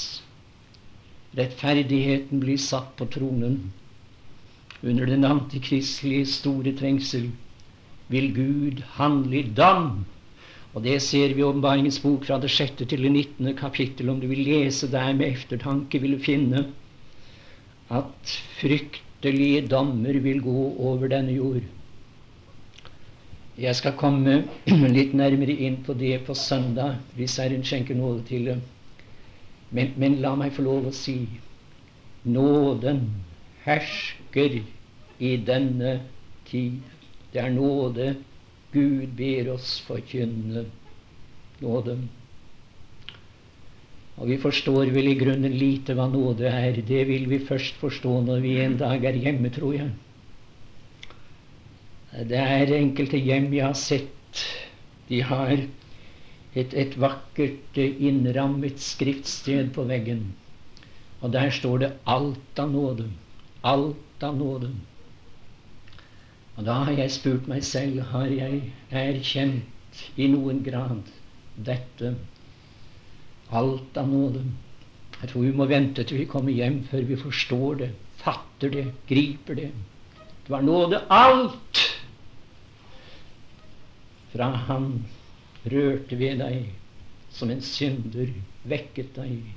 Rettferdigheten 1.38 2.42
blir 2.42 2.58
satt 2.60 2.96
på 2.98 3.08
tronen. 3.14 3.60
Under 4.82 5.06
den 5.06 5.26
antikristelige 5.28 6.26
store 6.26 6.74
trengsel 6.78 7.30
vil 8.12 8.32
Gud 8.36 8.82
handle 8.98 9.40
i 9.40 9.52
dam. 9.58 10.06
Og 10.74 10.84
det 10.84 11.02
ser 11.04 11.36
vi 11.36 11.44
i 11.44 11.46
Åpenbaringens 11.46 12.00
bok 12.04 12.26
fra 12.28 12.40
det 12.42 12.52
sjette 12.52 12.88
til 12.88 13.04
det 13.06 13.12
nittende 13.12 13.54
kapittel. 13.60 14.10
Om 14.10 14.22
du 14.22 14.28
vil 14.32 14.44
lese 14.48 14.90
der 14.92 15.12
med 15.14 15.28
eftertanke, 15.34 16.00
vil 16.02 16.18
du 16.18 16.24
finne 16.24 16.66
at 17.92 18.36
fryktelige 18.60 19.68
dommer 19.68 20.20
vil 20.24 20.42
gå 20.42 20.64
over 20.80 21.12
denne 21.12 21.36
jord. 21.36 21.68
Jeg 23.62 23.78
skal 23.78 23.94
komme 24.00 24.40
litt 24.98 25.14
nærmere 25.14 25.54
inn 25.54 25.82
på 25.86 25.94
det 25.98 26.16
på 26.26 26.34
søndag, 26.38 26.98
hvis 27.18 27.38
Herren 27.42 27.66
skjenker 27.68 27.98
nåde 27.98 28.24
til 28.30 28.48
det. 28.50 28.58
Men, 29.72 29.94
men 30.02 30.18
la 30.24 30.34
meg 30.36 30.56
få 30.56 30.66
lov 30.66 30.90
å 30.90 30.96
si 30.96 31.20
nåden 32.26 33.06
hersker 33.66 34.58
i 35.22 35.36
denne 35.46 36.00
tid. 36.50 36.82
Det 37.32 37.40
er 37.44 37.54
nåde 37.54 38.16
Gud 38.72 39.14
ber 39.20 39.54
oss 39.54 39.78
forkynne. 39.86 40.66
Nåde. 41.62 41.98
Og 44.18 44.30
vi 44.30 44.38
forstår 44.42 44.92
vel 44.96 45.12
i 45.12 45.18
grunnen 45.20 45.54
lite 45.58 45.96
hva 45.98 46.08
nåde 46.10 46.50
er. 46.50 46.80
Det 46.88 47.04
vil 47.10 47.28
vi 47.30 47.42
først 47.46 47.78
forstå 47.82 48.22
når 48.26 48.42
vi 48.44 48.56
en 48.64 48.78
dag 48.80 49.06
er 49.06 49.20
hjemme, 49.22 49.52
tror 49.54 49.76
jeg. 49.78 49.92
Det 52.12 52.38
er 52.38 52.74
enkelte 52.76 53.18
hjem 53.18 53.54
jeg 53.56 53.64
har 53.66 53.78
sett. 53.80 54.42
De 55.08 55.22
har 55.24 55.54
et, 55.56 56.74
et 56.74 56.96
vakkert 57.00 57.78
innrammet 57.80 58.82
skriftsted 58.84 59.72
på 59.76 59.86
veggen. 59.88 60.34
Og 61.22 61.32
der 61.32 61.50
står 61.50 61.78
det 61.78 61.92
'alt 62.06 62.60
av 62.60 62.72
nåde'. 62.72 63.10
Alt 63.64 64.24
av 64.24 64.38
nåde. 64.38 64.72
Og 66.58 66.66
da 66.66 66.74
har 66.84 66.92
jeg 66.92 67.12
spurt 67.12 67.48
meg 67.48 67.64
selv 67.64 68.02
har 68.02 68.26
jeg 68.26 68.74
erkjent 68.92 70.04
i 70.18 70.28
noen 70.28 70.64
grad 70.64 71.08
dette 71.56 72.16
Alt 73.52 73.98
av 73.98 74.08
nåde. 74.08 74.44
Jeg 75.22 75.30
tror 75.30 75.42
vi 75.42 75.52
må 75.52 75.66
vente 75.66 76.04
til 76.04 76.18
vi 76.18 76.26
kommer 76.26 76.52
hjem 76.52 76.84
før 76.84 77.02
vi 77.02 77.16
forstår 77.16 77.76
det, 77.76 77.90
fatter 78.18 78.70
det, 78.70 78.86
griper 79.08 79.56
det. 79.56 79.72
Det 80.44 80.50
var 80.50 80.62
nåde 80.62 81.02
alt 81.10 81.82
fra 84.32 84.50
Han 84.68 85.06
rørte 85.72 86.18
ved 86.20 86.40
deg 86.42 86.72
som 87.32 87.52
en 87.52 87.62
synder, 87.64 88.32
vekket 88.68 89.16
deg, 89.16 89.52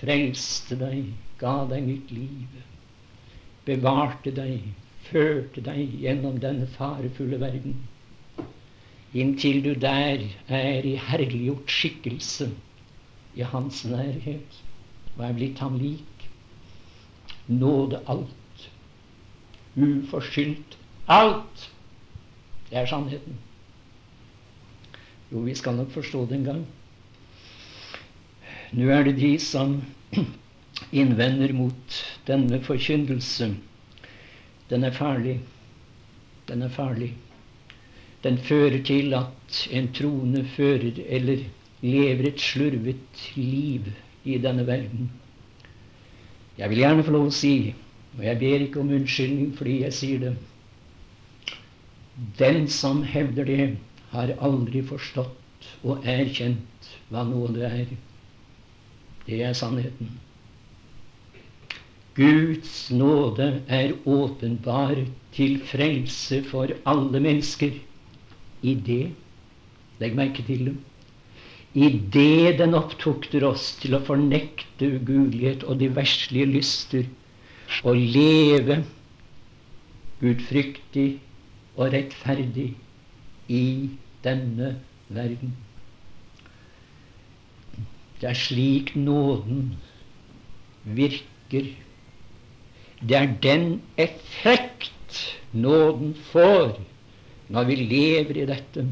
frelste 0.00 0.78
deg, 0.78 1.12
ga 1.38 1.62
deg 1.70 1.84
nytt 1.86 2.12
liv, 2.14 2.58
bevarte 3.66 4.32
deg, 4.34 4.70
førte 5.08 5.62
deg 5.64 5.98
gjennom 6.02 6.40
denne 6.42 6.66
farefulle 6.74 7.38
verden, 7.42 7.76
inntil 9.14 9.62
du 9.64 9.74
der 9.74 10.24
er 10.48 10.86
i 10.86 10.96
herliggjort 11.00 11.70
skikkelse 11.72 12.50
i 13.38 13.46
hans 13.46 13.84
nærhet 13.88 14.58
og 15.16 15.24
er 15.26 15.34
blitt 15.34 15.58
ham 15.62 15.78
lik. 15.80 16.28
Nåde 17.48 18.00
alt. 18.06 18.68
Uforskyldt 19.76 20.76
alt. 21.08 21.68
Det 22.68 22.78
er 22.78 22.86
sannheten. 22.86 23.38
Jo, 25.32 25.42
vi 25.44 25.54
skal 25.54 25.76
nok 25.76 25.90
forstå 25.92 26.24
det 26.26 26.38
en 26.38 26.44
gang. 26.44 26.66
Nå 28.72 28.88
er 28.92 29.04
det 29.04 29.16
de 29.18 29.32
som 29.40 29.78
innvender 31.02 31.52
mot 31.56 32.02
denne 32.28 32.60
forkynnelse. 32.64 33.50
Den 34.70 34.84
er 34.84 34.96
farlig. 34.96 35.38
Den 36.48 36.62
er 36.62 36.72
farlig. 36.72 37.12
Den 38.24 38.38
fører 38.38 38.82
til 38.84 39.14
at 39.14 39.62
en 39.72 39.92
troende 39.94 40.44
fører 40.56 41.00
eller 41.06 41.44
lever 41.80 42.28
et 42.28 42.40
slurvet 42.40 43.26
liv 43.36 43.92
i 44.24 44.38
denne 44.38 44.66
verden. 44.66 45.10
Jeg 46.58 46.70
vil 46.70 46.82
gjerne 46.82 47.04
få 47.06 47.14
lov 47.14 47.28
å 47.28 47.34
si, 47.34 47.74
og 48.16 48.24
jeg 48.26 48.40
ber 48.40 48.64
ikke 48.64 48.80
om 48.82 48.90
unnskyldning 48.96 49.52
fordi 49.56 49.82
jeg 49.84 49.94
sier 49.94 50.24
det 50.24 50.36
Den 52.38 52.66
som 52.66 53.04
hevder 53.06 53.44
det, 53.46 53.76
har 54.12 54.34
aldri 54.44 54.82
forstått 54.86 55.68
og 55.84 56.06
erkjent 56.08 56.90
hva 57.10 57.24
nåde 57.28 57.68
er. 57.68 57.92
Det 59.26 59.42
er 59.44 59.56
sannheten. 59.56 60.16
Guds 62.18 62.88
nåde 62.90 63.48
er 63.68 63.94
åpenbar 64.08 64.96
til 65.36 65.58
frelse 65.70 66.40
for 66.48 66.72
alle 66.88 67.20
mennesker 67.22 67.76
i 68.66 68.74
det 68.74 69.04
Legg 69.98 70.14
merke 70.14 70.44
til 70.46 70.70
det 70.70 70.76
idet 71.78 72.58
den 72.58 72.74
opptukter 72.78 73.44
oss 73.46 73.72
til 73.82 73.96
å 73.98 74.02
fornekte 74.06 74.88
ugudelighet 74.96 75.64
og 75.68 75.78
de 75.82 75.90
verslige 75.94 76.48
lyster 76.48 77.08
og 77.84 77.98
leve 77.98 78.80
gudfryktig 80.22 81.08
og 81.76 81.92
rettferdig 81.92 82.72
i 83.48 83.90
denne 84.24 84.76
verden. 85.08 85.56
Det 88.20 88.28
er 88.28 88.34
slik 88.34 88.96
nåden 88.96 89.76
virker. 90.84 91.70
Det 93.00 93.16
er 93.16 93.34
den 93.42 93.80
effekt 93.96 95.38
nåden 95.52 96.14
får 96.32 96.80
når 97.48 97.64
vi 97.64 97.74
lever 97.74 98.42
i 98.42 98.46
dette. 98.46 98.84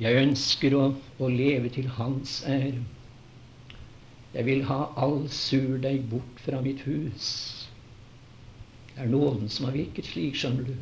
Jeg 0.00 0.22
ønsker 0.22 0.74
å, 0.78 0.84
å 1.18 1.28
leve 1.28 1.68
til 1.74 1.90
Hans 1.98 2.40
ære. 2.48 2.80
Jeg 4.34 4.46
vil 4.46 4.62
ha 4.68 4.84
all 4.96 5.24
surdeig 5.34 6.06
bort 6.10 6.40
fra 6.44 6.60
mitt 6.62 6.84
hus. 6.86 7.26
Det 8.94 9.04
er 9.04 9.10
nåden 9.10 9.50
som 9.50 9.66
har 9.66 9.74
virket 9.74 10.06
slik, 10.06 10.38
skjønner 10.38 10.70
du. 10.70 10.74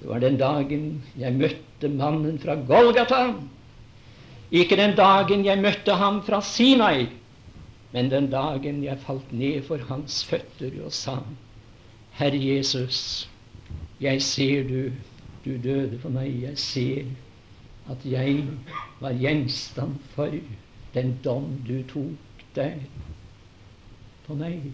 Det 0.00 0.08
var 0.08 0.22
den 0.22 0.38
dagen 0.40 0.84
jeg 1.20 1.36
møtte 1.36 1.88
mannen 1.92 2.38
fra 2.40 2.56
Golgata. 2.68 3.34
Ikke 4.50 4.78
den 4.80 4.96
dagen 4.98 5.44
jeg 5.46 5.60
møtte 5.62 5.94
ham 6.00 6.22
fra 6.26 6.40
Sinai, 6.42 7.06
men 7.92 8.10
den 8.10 8.30
dagen 8.32 8.82
jeg 8.82 8.98
falt 9.04 9.30
ned 9.32 9.62
for 9.68 9.82
hans 9.90 10.22
føtter 10.26 10.74
og 10.84 10.92
sa, 10.94 11.20
Herre 12.18 12.40
Jesus, 12.40 13.28
jeg 14.00 14.22
ser 14.22 14.66
du 14.66 14.90
du 15.44 15.56
døde 15.56 15.98
for 16.00 16.12
meg. 16.12 16.32
Jeg 16.42 16.58
ser 16.58 17.04
at 17.90 18.04
jeg 18.04 18.44
var 19.00 19.16
gjenstand 19.16 19.96
for 20.14 20.34
den 20.94 21.14
dom 21.24 21.52
du 21.66 21.80
tok 21.88 22.44
der 22.54 22.76
på 24.26 24.36
meg. 24.38 24.72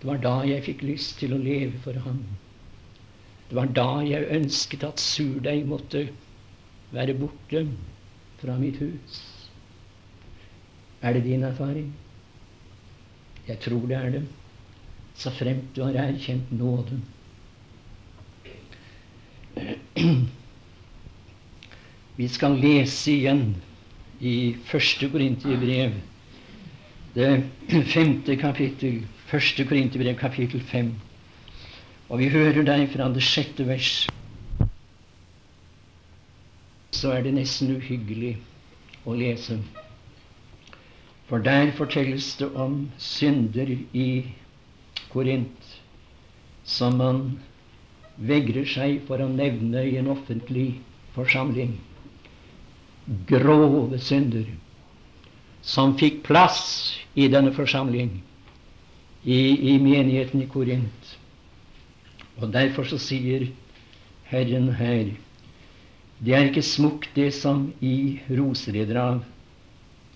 Det 0.00 0.08
var 0.10 0.20
da 0.24 0.34
jeg 0.48 0.64
fikk 0.66 0.82
lyst 0.84 1.18
til 1.20 1.36
å 1.36 1.40
leve 1.40 1.78
for 1.84 1.96
ham. 2.06 2.24
Det 3.48 3.56
var 3.56 3.66
da 3.76 3.88
jeg 4.08 4.30
ønsket 4.38 4.84
at 4.86 5.00
surdeig 5.00 5.66
måtte 5.68 6.08
være 6.94 7.14
borte 7.18 7.66
fra 8.40 8.56
mitt 8.58 8.78
hus. 8.82 9.20
Er 11.02 11.12
det 11.12 11.24
din 11.24 11.42
erfaring? 11.42 11.92
Jeg 13.48 13.60
tror 13.60 13.86
det 13.86 13.96
er 13.96 14.10
det. 14.10 14.22
Så 15.14 15.30
fremt 15.30 15.76
du 15.76 15.82
har 15.84 15.94
erkjent 15.94 16.52
nåden. 16.52 17.04
Vi 22.16 22.28
skal 22.28 22.56
lese 22.62 23.12
igjen 23.12 23.56
i 24.20 24.54
første 24.66 25.08
Korinterbrev, 25.10 25.92
det 27.14 27.44
femte 27.92 28.36
kapittel. 28.36 29.02
Første 29.26 29.64
Korinterbrev, 29.66 30.16
kapittel 30.18 30.60
fem. 30.60 30.94
Og 32.10 32.20
vi 32.20 32.28
hører 32.28 32.66
deg 32.66 32.88
fra 32.92 33.08
det 33.12 33.24
sjette 33.24 33.64
vers. 33.68 33.92
Så 36.94 37.12
er 37.14 37.24
det 37.24 37.34
nesten 37.36 37.72
uhyggelig 37.76 38.36
å 39.04 39.16
lese. 39.16 39.58
For 41.28 41.40
der 41.44 41.72
fortelles 41.76 42.34
det 42.40 42.50
om 42.52 42.84
synder 43.00 43.72
i 43.96 44.08
Korint 45.12 45.72
som 46.64 46.98
man 47.00 47.24
vegrer 48.16 48.68
seg 48.68 49.00
for 49.08 49.20
å 49.20 49.30
nevne 49.30 49.82
i 49.88 49.96
en 50.00 50.12
offentlig 50.12 50.74
forsamling. 51.16 51.74
Grove 53.28 53.98
synder 54.00 54.46
som 55.64 55.96
fikk 55.96 56.22
plass 56.26 56.62
i 57.16 57.26
denne 57.32 57.52
forsamling, 57.56 58.18
i, 59.24 59.72
i 59.72 59.78
menigheten 59.80 60.42
i 60.44 60.48
Korint. 60.52 61.14
Og 62.40 62.52
derfor 62.52 62.88
så 62.88 62.98
sier 62.98 63.48
Herren 64.30 64.72
her 64.78 65.14
det 66.24 66.34
er 66.34 66.46
ikke 66.48 66.62
smukt 66.64 67.10
det 67.16 67.32
som 67.36 67.66
i 67.84 68.20
roser 68.30 68.76
av 68.96 69.22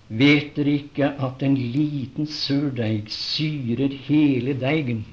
Vet 0.09 0.55
dere 0.55 0.71
ikke 0.79 1.09
at 1.21 1.43
en 1.45 1.55
liten 1.55 2.25
surdeig 2.25 3.11
syrer 3.13 3.93
hele 4.07 4.55
deigen? 4.57 5.03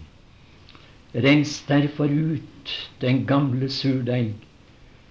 Rens 1.13 1.59
derfor 1.69 2.09
ut 2.09 2.73
den 3.03 3.27
gamle 3.29 3.69
surdeig, 3.69 4.33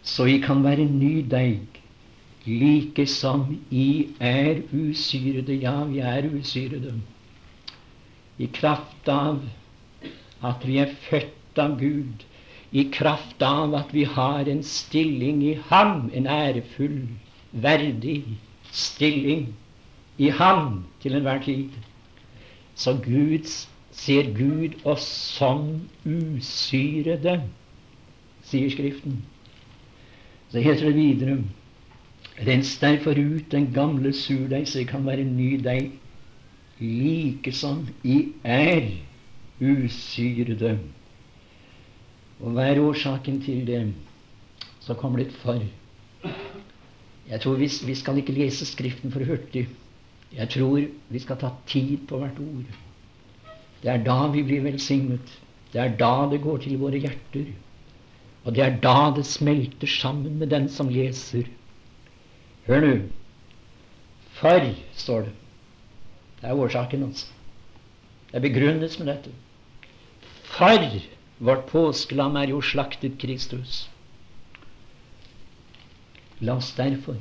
så 0.02 0.26
I 0.26 0.40
kan 0.42 0.64
være 0.66 0.88
ny 0.90 1.22
deig, 1.30 1.78
like 2.46 3.06
som 3.06 3.60
I 3.70 4.08
er 4.20 4.64
usyrede. 4.74 5.60
Ja, 5.62 5.84
vi 5.86 6.00
er 6.00 6.30
usyrede. 6.34 6.98
I 8.38 8.50
kraft 8.54 9.10
av 9.10 9.42
at 10.42 10.66
vi 10.66 10.82
er 10.82 10.98
født 11.10 11.45
av 11.60 11.80
Gud, 11.80 12.26
i 12.72 12.84
kraft 12.92 13.42
av 13.42 13.76
at 13.76 13.94
vi 13.94 14.04
har 14.04 14.50
en 14.50 14.64
stilling 14.64 15.44
i 15.44 15.54
Ham, 15.70 16.10
en 16.14 16.28
ærefull, 16.28 17.08
verdig 17.52 18.24
stilling 18.72 19.54
i 20.18 20.30
ham 20.30 20.84
til 21.02 21.16
enhver 21.16 21.42
tid. 21.44 21.70
Så 22.76 22.98
Gud 23.04 23.48
ser 23.92 24.32
Gud 24.36 24.76
oss 24.84 25.08
som 25.38 25.88
usyrede, 26.06 27.38
sier 28.44 28.70
Skriften. 28.70 29.22
Så 30.52 30.60
heter 30.60 30.92
det 30.92 30.96
videre 30.96 31.38
Rens 32.36 32.74
derfor 32.80 33.16
ut 33.16 33.52
den 33.52 33.70
gamle 33.74 34.12
surdeig, 34.14 34.68
så 34.68 34.80
det 34.80 34.90
kan 34.90 35.06
være 35.06 35.24
en 35.24 35.38
ny 35.38 35.56
deig, 35.64 35.92
like 36.80 37.52
som 37.56 37.86
I 38.04 38.34
er 38.44 38.90
usyrede. 39.62 40.74
Og 42.42 42.52
hva 42.52 42.68
er 42.68 42.82
årsaken 42.84 43.40
til 43.44 43.64
det? 43.68 43.82
Så 44.84 44.94
kommer 44.94 45.20
det 45.22 45.28
et 45.28 45.40
for. 45.42 45.62
Jeg 47.30 47.42
tror 47.42 47.58
vi, 47.58 47.70
vi 47.86 47.96
skal 47.96 48.18
ikke 48.22 48.36
lese 48.36 48.66
Skriften 48.66 49.12
for 49.12 49.26
hurtig. 49.26 49.68
Jeg 50.36 50.50
tror 50.50 50.84
vi 51.10 51.20
skal 51.20 51.40
ta 51.42 51.50
tid 51.68 51.98
på 52.08 52.20
hvert 52.22 52.40
ord. 52.40 52.76
Det 53.82 53.92
er 53.92 54.04
da 54.04 54.28
vi 54.34 54.44
blir 54.44 54.66
velsignet. 54.66 55.32
Det 55.74 55.82
er 55.82 55.96
da 55.98 56.28
det 56.32 56.42
går 56.44 56.58
til 56.64 56.78
våre 56.80 57.00
hjerter. 57.00 57.54
Og 58.46 58.56
det 58.56 58.64
er 58.64 58.78
da 58.82 59.12
det 59.16 59.26
smelter 59.26 59.90
sammen 59.90 60.38
med 60.40 60.52
den 60.54 60.70
som 60.70 60.90
leser. 60.90 61.48
Hør 62.68 62.82
nå. 62.82 62.94
For, 64.36 64.70
står 64.94 65.28
det. 65.28 65.34
Det 66.42 66.50
er 66.50 66.62
årsaken, 66.62 67.04
altså. 67.08 67.28
Det 68.30 68.38
er 68.38 68.44
begrunnet 68.44 69.00
med 69.00 69.08
dette. 69.08 69.32
For 70.44 70.90
vårt 71.40 71.68
påskelam 71.68 72.36
er 72.40 72.52
jo 72.54 72.62
slaktet 72.62 73.18
Kristus. 73.20 73.86
La 76.40 76.58
oss 76.60 76.74
derfor 76.76 77.18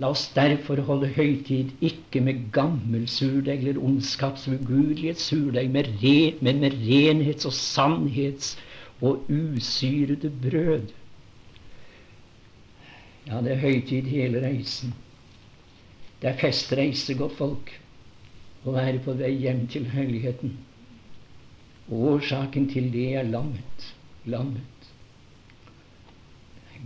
La 0.00 0.08
oss 0.14 0.30
derfor 0.32 0.80
holde 0.88 1.10
høytid 1.12 1.74
ikke 1.84 2.22
med 2.24 2.46
gammel 2.56 3.02
surdeig 3.10 3.66
eller 3.66 3.82
ondskapsugudelig 3.84 5.12
surdeig, 5.20 5.68
men 6.40 6.60
med 6.60 6.72
renhets- 6.72 7.44
og 7.44 7.52
sannhets- 7.52 8.56
og 9.00 9.28
usyrede 9.28 10.30
brød. 10.42 10.88
Ja, 13.26 13.42
det 13.44 13.52
er 13.52 13.60
høytid 13.60 14.08
hele 14.08 14.40
reisen. 14.40 14.94
Det 16.22 16.30
er 16.30 16.40
festreise, 16.40 17.14
godt 17.14 17.36
folk, 17.36 17.80
å 18.64 18.72
være 18.72 19.04
på 19.04 19.12
vei 19.20 19.34
hjem 19.36 19.66
til 19.68 19.84
herligheten. 19.88 20.56
Årsaken 21.90 22.68
til 22.70 22.92
det 22.94 23.08
er 23.18 23.26
lammet. 23.26 23.94
Lammet. 24.30 24.70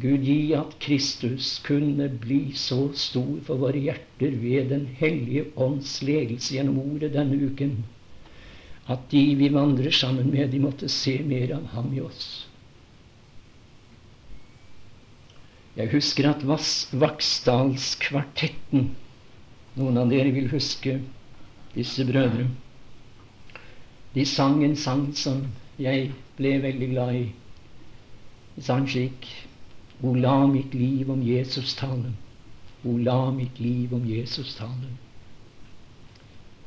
Gud 0.00 0.24
gi 0.26 0.54
at 0.58 0.72
Kristus 0.82 1.62
kunne 1.66 2.08
bli 2.08 2.52
så 2.58 2.92
stor 2.98 3.40
for 3.46 3.56
våre 3.62 3.78
hjerter 3.78 4.30
ved 4.40 4.68
Den 4.72 4.86
hellige 4.98 5.44
ånds 5.56 6.02
ledelse 6.02 6.54
gjennom 6.56 6.78
ordet 6.82 7.12
denne 7.14 7.36
uken, 7.38 7.84
at 8.90 8.98
de 9.12 9.34
vi 9.38 9.48
vandrer 9.54 9.90
sammen 9.94 10.30
med, 10.32 10.50
de 10.50 10.58
måtte 10.60 10.88
se 10.90 11.18
mer 11.22 11.52
av 11.56 11.66
ham 11.76 11.94
i 11.94 12.00
oss. 12.02 12.48
Jeg 15.76 15.88
husker 15.94 16.28
at 16.30 16.46
Vaksdalskvartetten 16.46 18.94
Noen 19.74 19.96
av 19.98 20.06
dere 20.12 20.30
vil 20.30 20.46
huske 20.52 21.00
disse 21.74 22.04
brødre. 22.06 22.44
De 24.14 24.24
sang 24.24 24.62
en 24.64 24.76
sang 24.76 25.08
som 25.18 25.46
jeg 25.78 26.12
ble 26.38 26.58
veldig 26.62 26.90
glad 26.92 27.14
i. 27.18 27.24
De 28.54 28.62
sang 28.62 28.86
slik 28.86 29.26
O 30.02 30.12
la 30.14 30.46
mitt 30.46 30.74
liv 30.74 31.10
om 31.10 31.22
Jesus 31.22 31.74
tale. 31.78 32.12
O 32.84 32.96
la 32.98 33.30
mitt 33.30 33.60
liv 33.60 33.94
om 33.94 34.04
Jesus 34.06 34.54
tale. 34.58 34.90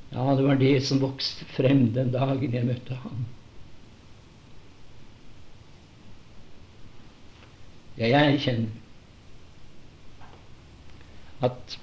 Ja, 0.09 0.35
det 0.35 0.43
var 0.43 0.55
det 0.55 0.85
som 0.87 1.01
vokste 1.03 1.45
frem 1.51 1.91
den 1.93 2.11
dagen 2.15 2.53
jeg 2.55 2.65
møtte 2.65 2.95
ham. 3.03 3.25
Jeg 7.97 8.13
erkjenner 8.13 8.69
at 11.41 11.77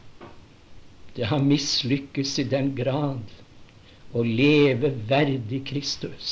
det 1.17 1.27
har 1.31 1.43
mislykkes 1.43 2.39
i 2.43 2.49
den 2.51 2.73
grad 2.79 3.44
å 4.15 4.23
leve 4.23 4.93
verdig 5.09 5.65
Kristus. 5.69 6.31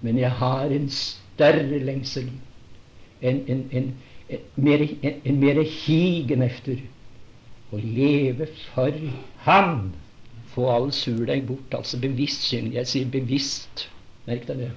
Men 0.00 0.18
jeg 0.20 0.30
har 0.40 0.72
en 0.72 0.86
større 0.94 1.80
lengsel 1.84 2.30
en, 3.20 3.42
en, 3.48 3.68
en, 3.72 3.94
en 5.24 5.40
mer 5.40 5.62
higen 5.62 6.42
efter 6.42 6.82
å 7.72 7.80
leve 7.82 8.48
for 8.70 8.98
Han. 9.46 9.90
Få 10.54 10.68
all 10.72 10.90
surdeig 10.94 11.46
bort. 11.46 11.74
Altså 11.76 12.00
bevisst 12.00 12.46
synd. 12.48 12.72
Jeg 12.74 12.88
sier 12.88 13.10
bevisst. 13.12 13.88
Merk 14.28 14.46
deg 14.48 14.64
det. 14.64 14.70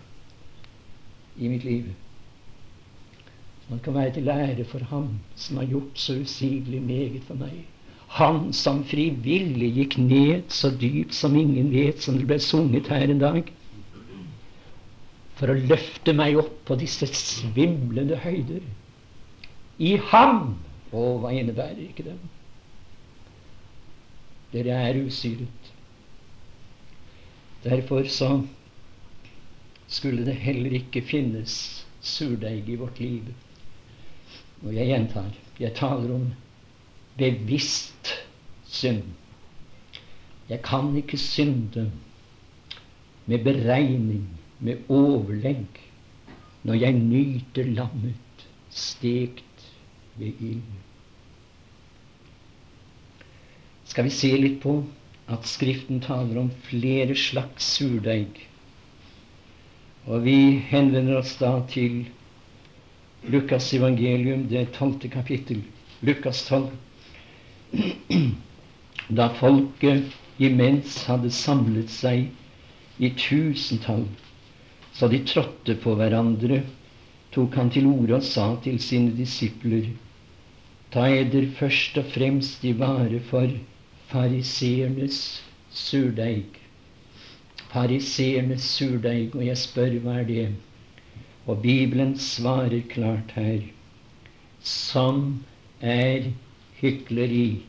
I 1.39 1.51
mitt 1.51 1.65
liv. 1.67 1.91
Man 3.69 3.79
kan 3.79 3.95
være 3.95 4.17
til 4.17 4.29
ære 4.29 4.65
for 4.67 4.83
Ham 4.91 5.13
som 5.39 5.61
har 5.61 5.69
gjort 5.71 5.99
så 5.99 6.17
usigelig 6.19 6.81
meget 6.83 7.23
for 7.27 7.39
meg. 7.39 7.61
Han 8.17 8.52
som 8.54 8.82
frivillig 8.84 9.69
gikk 9.78 9.97
ned 10.04 10.52
så 10.52 10.71
dypt 10.76 11.15
som 11.15 11.36
ingen 11.39 11.69
vet, 11.71 12.02
som 12.04 12.17
det 12.19 12.28
ble 12.28 12.39
sunget 12.43 12.89
her 12.91 13.08
en 13.08 13.21
dag 13.21 13.52
for 15.39 15.50
å 15.50 15.58
løfte 15.58 16.13
meg 16.13 16.36
opp 16.38 16.58
på 16.67 16.76
disse 16.78 17.08
svimlende 17.17 18.19
høyder. 18.21 18.62
I 19.82 19.95
ham! 20.12 20.60
Å, 20.91 21.06
hva 21.24 21.32
innebærer 21.34 21.80
ikke 21.88 22.04
det? 22.06 22.17
Dere 24.52 24.76
er 24.89 25.00
usyret. 25.08 25.71
Derfor 27.63 28.06
så 28.12 28.30
skulle 29.88 30.28
det 30.28 30.36
heller 30.43 30.76
ikke 30.82 31.02
finnes 31.02 31.56
surdeig 32.04 32.67
i 32.69 32.78
vårt 32.78 33.00
liv. 33.02 33.32
Og 34.62 34.76
jeg 34.76 34.91
gjentar 34.91 35.32
jeg 35.62 35.74
taler 35.78 36.13
om 36.15 36.30
bevisst 37.17 38.13
synd. 38.67 39.04
Jeg 40.50 40.62
kan 40.63 40.95
ikke 40.97 41.17
synde 41.17 41.91
med 43.26 43.43
beregning 43.43 44.28
med 44.60 44.84
overlegg 44.89 45.80
når 46.63 46.74
jeg 46.74 46.93
nyter 46.93 47.63
lammet 47.63 48.45
stekt 48.69 49.67
ved 50.15 50.32
ild. 50.39 50.62
Skal 53.86 54.08
vi 54.08 54.13
se 54.15 54.32
litt 54.38 54.62
på 54.63 54.78
at 55.32 55.47
Skriften 55.47 56.00
taler 56.04 56.39
om 56.43 56.52
flere 56.67 57.15
slags 57.15 57.67
surdeig. 57.78 58.39
Og 60.08 60.24
vi 60.26 60.38
henvender 60.71 61.19
oss 61.19 61.36
da 61.39 61.58
til 61.71 62.06
Lukas 63.32 63.69
evangelium, 63.78 64.47
det 64.50 64.71
tolvte 64.78 65.12
kapittel. 65.12 65.62
Lukas 66.02 66.45
12. 66.47 66.71
Da 69.19 69.27
folket 69.39 70.13
imens 70.38 70.97
hadde 71.07 71.31
samlet 71.31 71.91
seg 71.91 72.29
i 72.99 73.10
tusentall, 73.17 74.05
så 74.93 75.07
de 75.12 75.19
trådte 75.27 75.75
på 75.84 75.95
hverandre, 75.99 76.62
tok 77.31 77.55
han 77.60 77.71
til 77.73 77.88
orde 77.91 78.17
og 78.19 78.25
sa 78.27 78.47
til 78.63 78.79
sine 78.84 79.15
disipler:" 79.17 79.91
Ta 80.91 81.05
eder 81.07 81.47
først 81.55 81.97
og 82.01 82.10
fremst 82.12 82.65
i 82.67 82.73
vare 82.75 83.19
for 83.29 83.47
fariseernes 84.12 85.19
surdeig. 85.71 86.60
Fariseernes 87.71 88.65
surdeig, 88.75 89.36
og 89.36 89.45
jeg 89.45 89.57
spør 89.57 89.95
hva 90.03 90.17
er 90.19 90.27
det? 90.27 90.47
Og 91.47 91.62
Bibelen 91.63 92.17
svarer 92.19 92.84
klart 92.91 93.31
her 93.39 93.62
som 94.62 95.43
er 95.81 96.27
hykleri. 96.82 97.62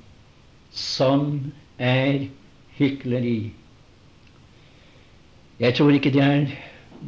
Sånn 0.73 1.53
er 1.79 2.27
hykleri. 2.79 3.53
Jeg 5.63 5.79
tror 5.79 5.95
ikke 5.95 6.13
det 6.15 6.23
er, 6.27 6.47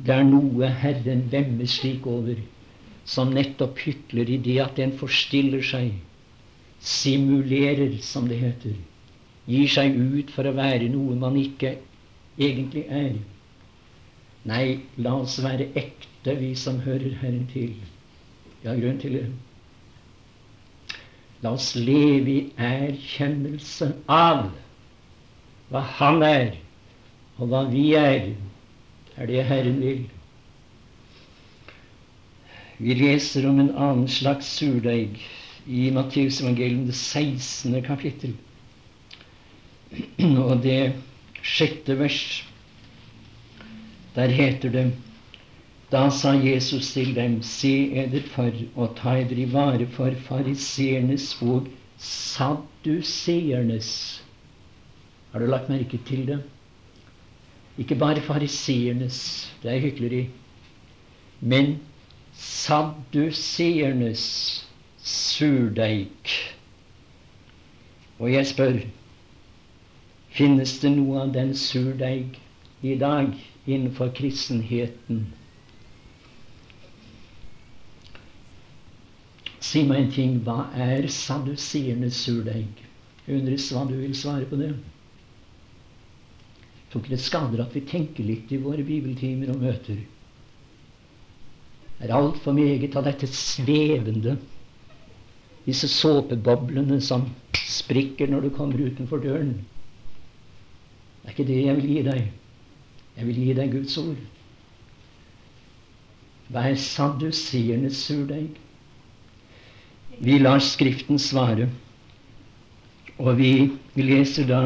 det 0.07 0.15
er 0.15 0.27
noe 0.29 0.71
Herren 0.85 1.27
vemmer 1.33 1.69
slik 1.71 2.07
over 2.07 2.39
som 3.09 3.35
nettopp 3.37 3.81
hykler 3.85 4.31
i 4.31 4.41
det 4.41 4.59
at 4.65 4.79
en 4.81 4.95
forstiller 4.97 5.65
seg, 5.65 5.93
simulerer, 6.81 7.99
som 8.05 8.29
det 8.29 8.41
heter 8.41 8.77
gir 9.47 9.69
seg 9.69 9.97
ut 9.97 10.33
for 10.33 10.49
å 10.49 10.57
være 10.57 10.89
noe 10.93 11.17
man 11.21 11.37
ikke 11.37 11.75
egentlig 12.41 12.85
er. 12.89 13.17
Nei, 14.49 14.65
la 15.01 15.15
oss 15.21 15.39
være 15.45 15.71
ekte, 15.77 16.37
vi 16.41 16.53
som 16.59 16.81
hører 16.85 17.17
Herren 17.21 17.47
til. 17.53 17.75
Vi 18.63 18.69
har 18.69 18.81
grunn 18.81 19.01
til 19.01 19.19
det. 19.19 19.27
La 21.45 21.53
oss 21.53 21.75
leve 21.77 22.31
i 22.33 22.43
erkjennelse 22.57 23.91
av 24.09 24.47
hva 25.69 25.83
Han 25.99 26.23
er, 26.25 26.55
og 27.37 27.51
hva 27.51 27.65
vi 27.69 27.91
er. 27.99 28.31
Er 29.21 29.29
det 29.29 29.45
Herren 29.47 29.77
vil. 29.83 30.07
Vi 32.81 32.97
leser 32.99 33.45
om 33.47 33.61
en 33.61 33.71
annen 33.77 34.09
slags 34.11 34.49
surdeig 34.57 35.21
i 35.69 35.91
Matteus 35.95 36.41
evangelium, 36.43 36.89
det 36.89 36.97
16. 36.97 37.77
kapittel 37.85 38.35
og 40.49 40.65
det 40.65 40.95
sjette 41.45 41.95
vers. 42.01 42.21
Der 44.17 44.33
heter 44.33 44.73
det 44.73 44.85
Da 45.95 46.09
sa 46.11 46.33
Jesus 46.35 46.93
til 46.93 47.15
dem, 47.15 47.43
se 47.47 47.71
eder 48.03 48.25
for 48.35 48.51
å 48.75 48.89
ta 48.99 49.13
eder 49.21 49.39
i 49.39 49.45
vare 49.53 49.87
for 49.95 50.11
fariseernes 50.27 51.27
og 51.47 51.69
sadduseernes. 52.03 53.91
Har 55.31 55.39
du 55.39 55.47
lagt 55.47 55.71
merke 55.71 55.99
til 56.09 56.27
det? 56.27 56.41
Ikke 57.79 57.95
bare 58.01 58.25
fariseernes, 58.27 59.19
det 59.63 59.71
er 59.71 59.85
hykleri, 59.85 60.25
men 61.41 61.79
sadduseernes 62.43 64.25
surdeig. 64.99 66.35
Og 68.19 68.33
jeg 68.33 68.47
spør 68.51 68.83
Finnes 70.35 70.75
det 70.83 70.91
noe 70.97 71.23
av 71.23 71.31
den 71.39 71.55
surdeig 71.55 72.35
i 72.83 72.99
dag 72.99 73.31
innenfor 73.71 74.11
kristenheten? 74.19 75.29
Si 79.65 79.85
meg 79.89 80.03
en 80.03 80.11
ting. 80.13 80.41
Hva 80.45 80.69
er 80.77 81.07
sadduseernes 81.09 82.19
surdeig? 82.27 82.83
Undres 83.25 83.71
hva 83.73 83.87
du 83.89 83.97
vil 83.97 84.17
svare 84.17 84.49
på 84.49 84.59
det. 84.61 84.75
Tror 86.91 87.03
ikke 87.03 87.15
det 87.17 87.25
skader 87.25 87.63
at 87.65 87.73
vi 87.75 87.81
tenker 87.89 88.27
litt 88.29 88.53
i 88.53 88.61
våre 88.63 88.85
bibeltimer 88.87 89.55
og 89.55 89.63
møter. 89.65 90.03
Det 91.99 92.07
er 92.11 92.13
altfor 92.15 92.53
meget 92.55 92.95
av 92.99 93.07
dette 93.07 93.27
svevende, 93.31 94.37
disse 95.65 95.89
såpeboblene 95.89 97.01
som 97.03 97.25
sprikker 97.57 98.29
når 98.29 98.45
du 98.45 98.51
kommer 98.55 98.83
utenfor 98.85 99.23
døren. 99.25 99.55
Det 101.23 101.31
er 101.31 101.35
ikke 101.35 101.49
det 101.49 101.61
jeg 101.63 101.79
vil 101.79 101.91
gi 101.91 102.03
deg. 102.11 102.27
Jeg 103.17 103.29
vil 103.31 103.41
gi 103.41 103.57
deg 103.57 103.73
Guds 103.73 103.97
ord. 104.03 104.21
Hva 106.53 106.67
er 106.69 106.77
sadduseernes 106.79 108.05
surdeig? 108.05 108.61
Vi 110.19 110.39
lar 110.39 110.59
Skriften 110.63 111.19
svare, 111.19 111.69
og 113.19 113.37
vi 113.39 113.71
leser 113.97 114.47
da 114.49 114.61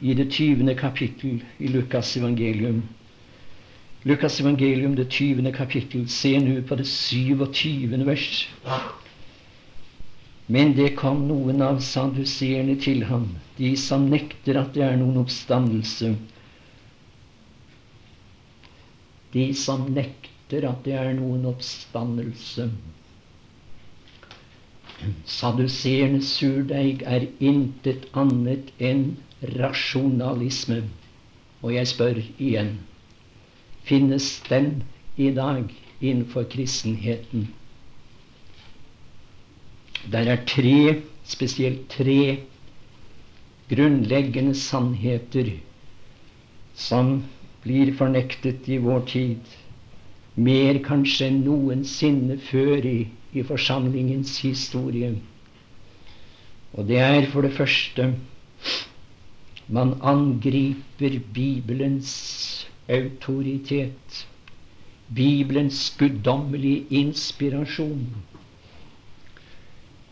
i 0.00 0.14
det 0.14 0.30
tyvende 0.34 0.74
kapittel 0.74 1.40
i 1.58 1.70
Lukas 1.70 2.16
evangelium. 2.16 2.82
Lukas 4.06 4.40
evangelium, 4.40 4.96
det 4.96 5.08
tyvende 5.10 5.52
kapittel. 5.52 6.08
Se 6.08 6.38
nå 6.38 6.60
på 6.68 6.76
det 6.78 6.86
27. 6.86 8.06
vers. 8.06 8.48
Men 10.46 10.76
det 10.76 10.92
kom 10.98 11.24
noen 11.26 11.62
av 11.62 11.80
saduseerne 11.82 12.76
til 12.78 13.02
ham, 13.08 13.32
de 13.58 13.72
som 13.76 14.06
nekter 14.10 14.60
at 14.60 14.74
det 14.76 14.84
er 14.86 15.00
noen 15.00 15.18
oppstandelse. 15.24 16.12
De 19.34 19.48
som 19.58 19.88
nekter 19.90 20.68
at 20.70 20.84
det 20.86 20.94
er 20.94 21.10
noen 21.18 21.48
oppstandelse. 21.50 22.68
Saduseernes 25.28 26.28
surdeig 26.38 27.02
er 27.04 27.26
intet 27.40 28.06
annet 28.16 28.72
enn 28.80 29.06
rasjonalisme. 29.58 30.82
Og 31.62 31.74
jeg 31.74 31.90
spør 31.92 32.20
igjen 32.24 32.76
finnes 33.86 34.42
den 34.48 34.82
i 35.16 35.30
dag 35.30 35.70
innenfor 36.00 36.46
kristenheten? 36.50 37.48
Der 40.12 40.30
er 40.32 40.42
tre, 40.46 41.02
spesielt 41.24 41.88
tre 41.90 42.38
grunnleggende 43.70 44.54
sannheter 44.54 45.50
som 46.74 47.24
blir 47.64 47.90
fornektet 47.98 48.68
i 48.70 48.78
vår 48.82 49.06
tid, 49.10 49.40
mer 50.36 50.78
kanskje 50.86 51.30
enn 51.30 51.40
noensinne 51.46 52.36
før 52.50 52.86
i, 52.86 52.98
i 53.36 53.44
forsamlingens 53.46 54.38
historie. 54.44 55.12
Og 56.76 56.88
det 56.88 56.98
er 57.02 57.28
for 57.32 57.46
det 57.46 57.52
første 57.56 58.14
man 59.68 59.96
angriper 60.02 61.18
Bibelens 61.34 62.68
autoritet, 62.88 64.26
Bibelens 65.14 65.96
guddommelige 65.98 66.86
inspirasjon. 66.90 68.06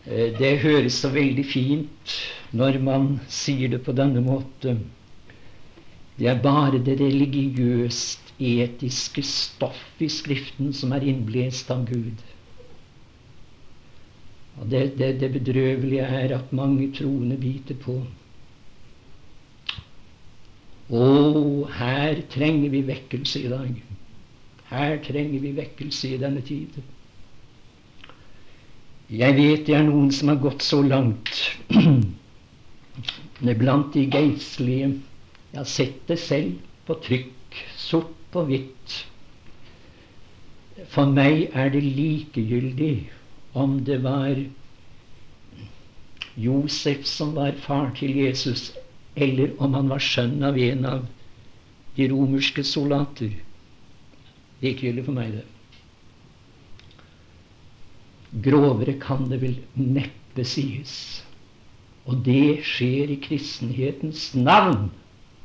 Eh, 0.05 0.39
det 0.39 0.59
høres 0.59 0.99
så 1.01 1.09
veldig 1.09 1.45
fint 1.45 2.17
når 2.51 2.79
man 2.83 3.07
sier 3.31 3.71
det 3.71 3.81
på 3.85 3.95
denne 3.95 4.21
måte. 4.21 4.77
Det 6.19 6.27
er 6.31 6.43
bare 6.43 6.79
det 6.83 6.99
religiøst 6.99 8.35
etiske 8.39 9.23
stoff 9.23 9.81
i 9.99 10.07
Skriften 10.11 10.73
som 10.75 10.91
er 10.95 11.03
innblest 11.07 11.71
av 11.71 11.87
Gud. 11.87 12.19
Og 14.55 14.69
det, 14.71 14.83
det, 14.99 15.09
det 15.19 15.31
bedrøvelige 15.33 16.01
er 16.01 16.37
at 16.37 16.53
mange 16.53 16.87
troende 16.95 17.37
biter 17.37 17.75
på. 17.83 17.97
Å, 20.95 21.05
her 21.75 22.21
trenger 22.31 22.71
vi 22.71 22.83
vekkelse 22.87 23.41
i 23.41 23.49
dag. 23.51 23.79
Her 24.69 24.99
trenger 25.05 25.41
vi 25.43 25.55
vekkelse 25.57 26.13
i 26.13 26.19
denne 26.21 26.43
tiden. 26.45 26.85
Jeg 29.09 29.35
vet 29.37 29.65
det 29.67 29.75
er 29.77 29.83
noen 29.85 30.09
som 30.13 30.31
har 30.31 30.39
gått 30.41 30.63
så 30.65 30.79
langt 30.81 31.41
blant 33.61 33.91
de 33.93 34.05
geistlige. 34.09 34.93
Jeg 35.51 35.59
har 35.59 35.69
sett 35.69 35.99
det 36.09 36.17
selv 36.21 36.55
på 36.87 36.97
trykk, 37.05 37.59
sort 37.77 38.15
på 38.33 38.45
hvitt. 38.47 38.95
For 40.91 41.11
meg 41.11 41.51
er 41.53 41.69
det 41.73 41.83
likegyldig 41.85 42.95
om 43.55 43.83
det 43.87 43.97
var 44.03 44.35
Josef 46.35 47.05
som 47.07 47.35
var 47.35 47.51
far 47.63 47.93
til 47.95 48.17
Jesus, 48.17 48.73
eller 49.15 49.53
om 49.63 49.73
han 49.73 49.89
var 49.89 50.03
sønn 50.03 50.43
av 50.43 50.57
en 50.59 50.85
av 50.85 51.05
de 51.95 52.09
romerske 52.11 52.63
soldater. 52.63 53.31
likegyldig 54.61 55.03
for 55.05 55.13
meg, 55.13 55.31
det. 55.35 55.43
Grovere 58.43 58.95
kan 58.99 59.29
det 59.29 59.39
vel 59.43 59.57
neppe 59.75 60.43
sies. 60.47 61.23
Og 62.05 62.23
det 62.25 62.63
skjer 62.65 63.11
i 63.13 63.19
kristenhetens 63.21 64.33
navn, 64.35 64.89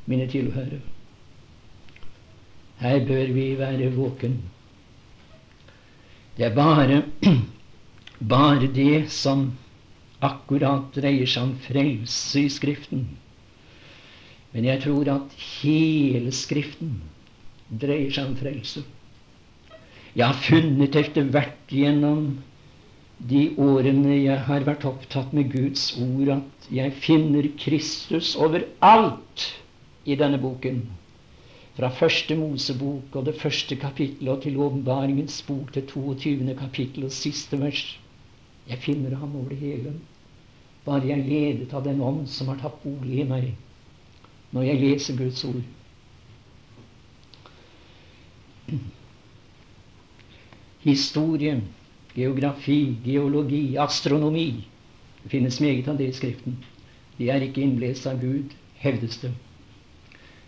mine 0.05 0.27
tilhørere. 0.31 0.81
Her 2.81 3.05
bør 3.07 3.33
vi 3.35 3.45
være 3.59 3.91
våken. 3.93 4.41
Det 6.37 6.45
er 6.49 6.55
bare, 6.55 7.03
bare 8.21 8.67
det 8.67 9.09
som 9.09 9.51
akkurat 10.21 10.93
dreier 10.93 11.25
seg 11.25 11.49
om 11.49 11.55
frelse 11.65 12.45
i 12.45 12.51
Skriften. 12.53 13.07
Men 14.53 14.67
jeg 14.67 14.83
tror 14.83 15.09
at 15.09 15.35
hele 15.61 16.33
Skriften 16.35 16.99
dreier 17.71 18.11
seg 18.13 18.29
om 18.29 18.37
frelse. 18.37 18.83
Jeg 20.13 20.27
har 20.27 20.39
funnet 20.43 20.95
etter 20.99 21.29
hvert 21.31 21.71
gjennom 21.71 22.41
de 23.29 23.45
årene 23.61 24.17
jeg 24.17 24.37
har 24.47 24.65
vært 24.67 24.85
opptatt 24.89 25.33
med 25.33 25.51
Guds 25.53 25.91
ord, 26.01 26.29
at 26.35 26.71
jeg 26.73 26.93
finner 27.03 27.47
Kristus 27.57 28.33
overalt 28.35 29.45
i 30.05 30.17
denne 30.19 30.41
boken. 30.41 30.81
Fra 31.77 31.89
første 31.95 32.35
Mosebok 32.35 33.15
og 33.15 33.25
det 33.29 33.37
første 33.39 33.77
kapittelet 33.79 34.33
og 34.33 34.41
til 34.43 34.59
åpenbaringens 34.59 35.39
bok 35.47 35.71
til 35.73 35.87
22. 35.87 36.55
kapittel 36.59 37.07
og 37.07 37.15
siste 37.15 37.57
vers. 37.61 37.85
Jeg 38.71 38.79
finner 38.85 39.17
ham 39.19 39.35
over 39.35 39.51
det 39.51 39.59
hele. 39.59 39.93
Bare 40.85 41.03
jeg 41.05 41.19
er 41.19 41.27
ledet 41.27 41.73
av 41.75 41.83
den 41.85 42.01
ånd 42.01 42.23
som 42.31 42.49
har 42.49 42.61
tatt 42.61 42.79
bolig 42.83 43.21
i 43.21 43.27
meg 43.27 43.51
når 44.51 44.65
jeg 44.67 44.81
leser 44.81 45.19
Guds 45.19 45.43
ord. 45.47 45.61
Historie 50.83 51.59
geografi, 52.15 52.97
geologi, 53.05 53.77
astronomi. 53.77 54.67
Det 55.23 55.29
finnes 55.31 55.59
meget 55.61 55.87
av 55.87 55.97
det 55.97 56.09
i 56.09 56.17
Skriften. 56.17 56.57
De 57.17 57.29
er 57.29 57.45
ikke 57.45 57.61
innlest 57.61 58.07
av 58.09 58.19
Gud, 58.21 58.53
hevdes 58.81 59.19
det. 59.21 59.31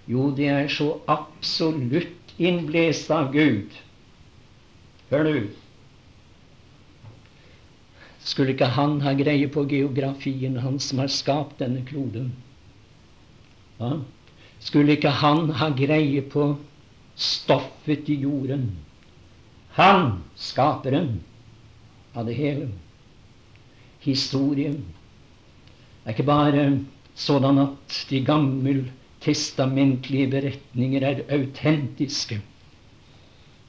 Jo, 0.10 0.32
de 0.36 0.50
er 0.52 0.68
så 0.68 0.98
absolutt 1.08 2.34
innblest 2.42 3.12
av 3.14 3.32
Gud. 3.32 3.72
Hør 5.12 5.28
nå. 5.30 5.36
Skulle 8.24 8.56
ikke 8.56 8.72
han 8.72 9.02
ha 9.04 9.12
greie 9.20 9.50
på 9.52 9.66
geografien, 9.68 10.56
han 10.64 10.80
som 10.80 11.04
har 11.04 11.12
skapt 11.12 11.60
denne 11.60 11.84
kloden? 11.86 12.32
Ja? 13.80 13.98
Skulle 14.64 14.96
ikke 14.96 15.12
han 15.12 15.50
ha 15.60 15.70
greie 15.76 16.22
på 16.22 16.56
stoffet 17.20 18.10
i 18.10 18.16
jorden? 18.24 18.70
Han, 19.76 20.24
skaperen, 20.40 21.20
av 22.14 22.26
det 22.30 22.38
hele. 22.38 22.70
Historien 24.04 24.84
er 26.06 26.12
ikke 26.14 26.28
bare 26.28 26.80
sådan 27.16 27.58
at 27.58 28.06
de 28.10 28.26
gammeltestamentlige 28.26 30.28
beretninger 30.32 31.04
er 31.08 31.22
autentiske. 31.32 32.42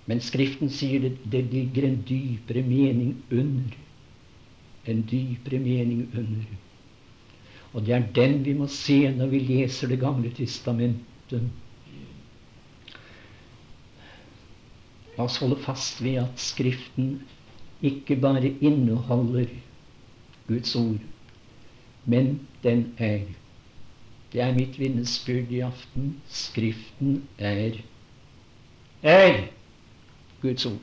Men 0.07 0.21
Skriften 0.21 0.71
sier 0.71 1.01
det, 1.07 1.19
det 1.33 1.45
ligger 1.53 1.83
en 1.89 2.05
dypere 2.09 2.63
mening 2.63 3.17
under. 3.33 3.84
En 4.87 5.03
dypere 5.11 5.59
mening 5.59 6.09
under. 6.13 6.45
Og 7.73 7.87
det 7.87 7.95
er 7.95 8.07
den 8.15 8.45
vi 8.45 8.53
må 8.55 8.67
se 8.71 9.11
når 9.11 9.33
vi 9.33 9.39
leser 9.39 9.89
Det 9.89 9.99
gamle 10.01 10.31
testamentet. 10.37 11.49
La 15.17 15.25
oss 15.25 15.39
holde 15.43 15.61
fast 15.63 16.03
ved 16.03 16.21
at 16.25 16.43
Skriften 16.43 17.23
ikke 17.83 18.17
bare 18.17 18.51
inneholder 18.61 19.51
Guds 20.49 20.75
ord, 20.77 21.03
men 22.05 22.41
den 22.63 22.95
er. 22.99 23.27
Det 24.33 24.41
er 24.43 24.55
mitt 24.55 24.79
vitnesbyrd 24.79 25.53
i 25.55 25.61
aften. 25.63 26.17
Skriften 26.29 27.23
er 27.39 27.79
er 29.03 29.47
Guds 30.43 30.67
ord. 30.67 30.81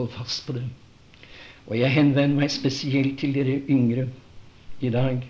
Hold 0.00 0.12
fast 0.16 0.46
på 0.46 0.52
det. 0.56 0.64
Og 1.66 1.76
jeg 1.76 1.92
henvender 1.92 2.38
meg 2.40 2.48
spesielt 2.52 3.18
til 3.20 3.34
dere 3.36 3.58
yngre 3.68 4.06
i 4.80 4.88
dag. 4.88 5.26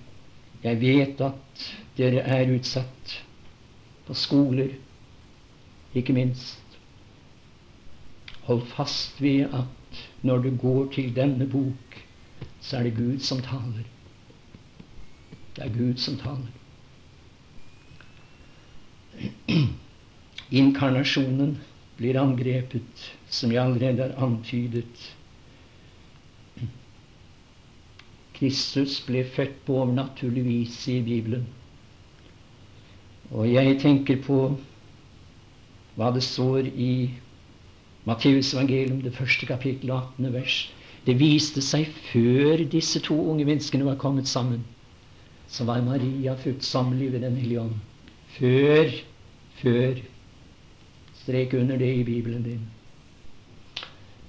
Jeg 0.63 0.79
vet 0.79 1.23
at 1.27 1.65
dere 1.99 2.23
er 2.23 2.53
utsatt 2.55 3.17
på 4.07 4.15
skoler, 4.15 4.71
ikke 5.95 6.15
minst. 6.15 6.79
Hold 8.47 8.63
fast 8.71 9.19
ved 9.19 9.51
at 9.51 10.01
når 10.23 10.47
du 10.47 10.51
går 10.63 10.93
til 10.95 11.11
denne 11.17 11.51
bok, 11.51 11.99
så 12.61 12.79
er 12.79 12.87
det 12.87 12.95
Gud 12.97 13.19
som 13.27 13.43
taler. 13.43 13.91
Det 15.57 15.67
er 15.67 15.75
Gud 15.75 15.99
som 15.99 16.15
taler. 16.23 16.55
Inkarnasjonen 20.63 21.59
blir 21.99 22.23
angrepet, 22.23 23.11
som 23.31 23.53
jeg 23.53 23.63
allerede 23.63 24.03
har 24.03 24.27
antydet. 24.27 25.07
Kristus 28.35 29.01
ble 29.07 29.23
født 29.29 29.59
på 29.67 29.77
overnaturlig 29.83 30.45
vis 30.45 30.77
i 30.89 31.01
Bibelen. 31.05 31.47
Og 33.31 33.47
jeg 33.53 33.77
tenker 33.83 34.19
på 34.25 34.39
hva 35.99 36.09
det 36.15 36.23
står 36.25 36.67
i 36.73 36.93
Matteus 38.09 38.55
evangelium, 38.55 39.03
det 39.05 39.15
første 39.15 39.47
kapittel, 39.47 39.93
18. 39.93 40.33
vers. 40.33 40.57
Det 41.07 41.19
viste 41.21 41.63
seg 41.65 41.87
før 42.11 42.65
disse 42.73 43.01
to 43.05 43.17
unge 43.33 43.45
menneskene 43.45 43.87
var 43.87 44.01
kommet 44.01 44.29
sammen, 44.29 44.65
så 45.49 45.65
var 45.69 45.85
Maria 45.85 46.35
fruktsommelig 46.41 47.13
ved 47.13 47.21
Den 47.21 47.37
hellige 47.37 47.61
ånd. 47.61 47.79
Før, 48.39 48.91
før. 49.63 50.03
Strek 51.23 51.55
under 51.55 51.77
det 51.77 51.95
i 51.95 52.05
Bibelen 52.05 52.43
din. 52.43 52.69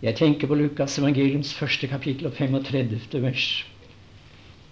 Jeg 0.02 0.16
tenker 0.18 0.50
på 0.50 0.56
Lukas 0.58 0.98
evangeliums 0.98 1.54
første 1.54 1.88
kapittel 1.88 2.26
og 2.26 2.34
35. 2.34 3.22
vers. 3.22 3.66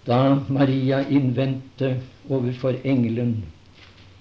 Da 0.08 0.40
Maria 0.50 1.04
innvendte 1.06 2.00
overfor 2.30 2.80
engelen 2.84 3.44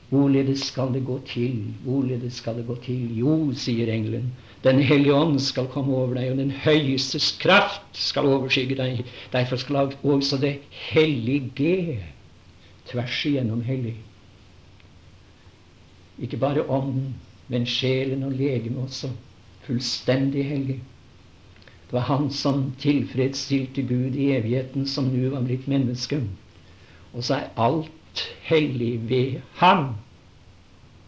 Hvorledes 0.09 0.61
skal 0.61 0.92
det 0.94 1.03
gå 1.05 1.18
til? 1.29 1.64
Hvorledes 1.85 2.35
skal 2.40 2.57
det 2.57 2.66
gå 2.66 2.75
til? 2.85 3.18
Jo, 3.18 3.53
sier 3.53 3.92
engelen, 3.92 4.33
Den 4.64 4.81
hellige 4.83 5.14
ånd 5.14 5.38
skal 5.38 5.66
komme 5.66 5.94
over 5.94 6.14
deg, 6.14 6.31
og 6.31 6.38
den 6.38 6.51
høyestes 6.51 7.37
kraft 7.40 7.83
skal 7.92 8.27
overskygge 8.27 8.77
deg. 8.77 9.05
Derfor 9.33 9.57
skal 9.57 9.92
også 10.03 10.37
det 10.40 10.59
hellige 10.73 12.01
tvers 12.88 13.25
igjennom 13.25 13.61
hellig. 13.62 13.94
Ikke 16.18 16.37
bare 16.37 16.64
ånden, 16.71 17.14
men 17.49 17.66
sjelen 17.66 18.23
og 18.23 18.33
legemet 18.33 18.83
også. 18.83 19.12
Fullstendig 19.68 20.44
hellig. 20.44 20.81
Det 21.88 21.96
var 21.96 22.01
han 22.11 22.31
som 22.31 22.72
tilfredsstilte 22.79 23.83
Gud 23.83 24.16
i 24.16 24.33
evigheten, 24.37 24.87
som 24.87 25.09
nå 25.09 25.31
var 25.33 25.46
blitt 25.46 25.68
menneske. 25.68 26.20
Og 27.14 27.24
så 27.24 27.38
er 27.38 27.55
alt 27.57 28.24
hellig 28.44 28.98
ved 29.09 29.38
ham, 29.57 29.94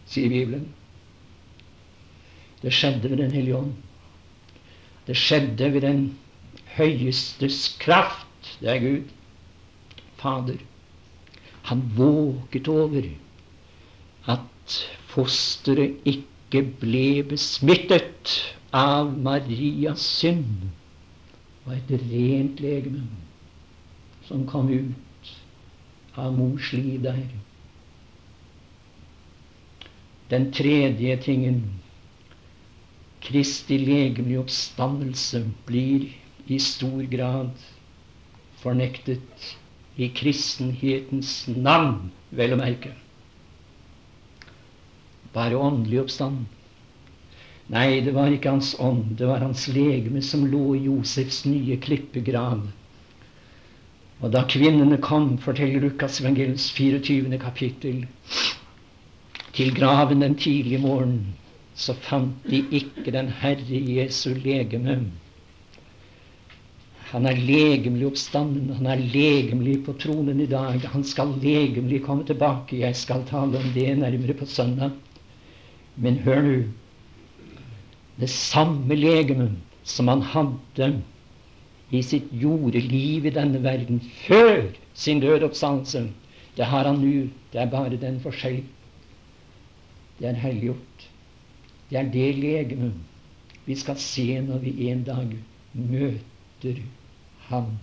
sier 0.09 0.31
Bibelen. 0.33 0.65
Det 2.61 2.73
skjedde 2.73 3.09
ved 3.09 3.17
Den 3.17 3.31
hellige 3.31 3.57
ånd. 3.57 3.73
Det 5.05 5.17
skjedde 5.17 5.69
ved 5.73 5.81
den 5.81 6.01
høyestes 6.77 7.75
kraft. 7.79 8.57
Det 8.59 8.69
er 8.69 8.79
Gud. 8.79 9.09
Fader. 10.17 10.57
Han 11.69 11.81
våket 11.97 12.67
over 12.67 13.05
at 14.29 14.77
fosteret 15.09 15.97
ikke 16.05 16.63
ble 16.81 17.23
besmittet 17.29 18.33
av 18.71 19.11
Marias 19.19 20.01
synd. 20.19 20.69
Var 21.65 21.77
et 21.77 21.91
rent 22.07 22.59
legeme 22.63 23.03
som 24.25 24.47
kom 24.47 24.69
ut 24.69 25.31
av 26.15 26.33
mors 26.37 26.71
liv 26.73 27.01
der. 27.03 27.27
Den 30.31 30.51
tredje 30.55 31.17
tingen 31.21 31.61
Kristi 33.21 33.77
legemlige 33.77 34.41
oppstandelse 34.41 35.43
blir 35.67 36.07
i 36.47 36.57
stor 36.59 37.03
grad 37.11 37.51
fornektet 38.63 39.45
i 39.95 40.07
kristenhetens 40.15 41.45
navn, 41.53 42.09
vel 42.33 42.55
å 42.55 42.59
merke. 42.59 42.95
Bare 45.35 45.59
åndelig 45.59 46.01
oppstand. 46.01 46.47
Nei, 47.71 48.01
det 48.03 48.11
var 48.11 48.33
ikke 48.33 48.51
hans 48.51 48.73
ånd, 48.83 49.15
det 49.19 49.27
var 49.29 49.43
hans 49.45 49.67
legeme 49.71 50.21
som 50.25 50.43
lå 50.51 50.75
i 50.75 50.85
Josefs 50.89 51.45
nye 51.47 51.77
klippegrav 51.79 52.65
og 54.21 54.29
da 54.35 54.43
kvinnene 54.45 54.99
kom, 55.01 55.33
forteller 55.41 55.81
Lukas 55.81 56.19
evangeliets 56.21 56.67
24. 56.77 57.37
kapittel, 57.41 58.03
til 59.57 59.71
graven 59.75 60.21
den 60.21 60.35
tidlige 60.37 60.81
morgen, 60.83 61.33
så 61.75 61.95
fant 61.97 62.45
de 62.49 62.61
ikke 62.69 63.11
den 63.15 63.31
Herre 63.41 63.81
Jesu 63.95 64.29
legeme. 64.43 64.99
Han 67.11 67.25
er 67.27 67.41
legemlig 67.41 68.05
oppstanden, 68.07 68.69
han 68.77 68.87
er 68.87 69.01
legemlig 69.01 69.79
på 69.87 69.97
tronen 69.99 70.39
i 70.39 70.47
dag. 70.47 70.85
Han 70.93 71.03
skal 71.03 71.33
legemlig 71.41 72.03
komme 72.05 72.23
tilbake. 72.23 72.77
Jeg 72.79 72.95
skal 72.95 73.25
tale 73.27 73.59
om 73.59 73.73
det 73.75 73.89
nærmere 73.99 74.37
på 74.37 74.45
søndag. 74.47 74.93
Men 75.97 76.21
hør 76.23 76.41
nå. 76.45 76.55
Det 78.21 78.29
samme 78.29 78.95
legemet 78.95 79.57
som 79.83 80.07
han 80.07 80.21
hadde 80.21 80.91
i 81.89 82.01
sitt 82.05 82.29
jordeliv 82.37 83.25
i 83.25 83.33
denne 83.33 83.63
verden 83.63 83.99
før 84.27 84.67
sin 84.93 85.19
dødoppstandelse, 85.23 86.03
det 86.57 86.65
har 86.69 86.85
han 86.85 87.01
nå. 87.01 87.27
Det 87.51 87.59
er 87.61 87.71
bare 87.71 87.97
den 87.97 88.19
forskjell. 88.21 88.61
Det 90.19 90.29
er 90.29 90.37
helliggjort. 90.37 91.07
Det 91.89 91.97
er 91.99 92.11
det 92.13 92.27
legemet 92.37 92.93
vi 93.65 93.75
skal 93.75 93.97
se 93.99 94.41
når 94.41 94.61
vi 94.63 94.89
en 94.89 95.03
dag 95.03 95.33
møter 95.73 96.79
ham. 97.49 97.73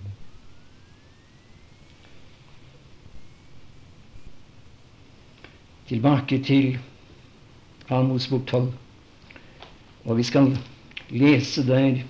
Tilbake 5.89 6.43
til 6.45 6.78
Mosebok 7.91 8.47
12. 8.47 8.72
Og 10.09 10.16
vi 10.16 10.24
skal 10.24 10.54
lese 11.12 11.64
der 11.68 12.00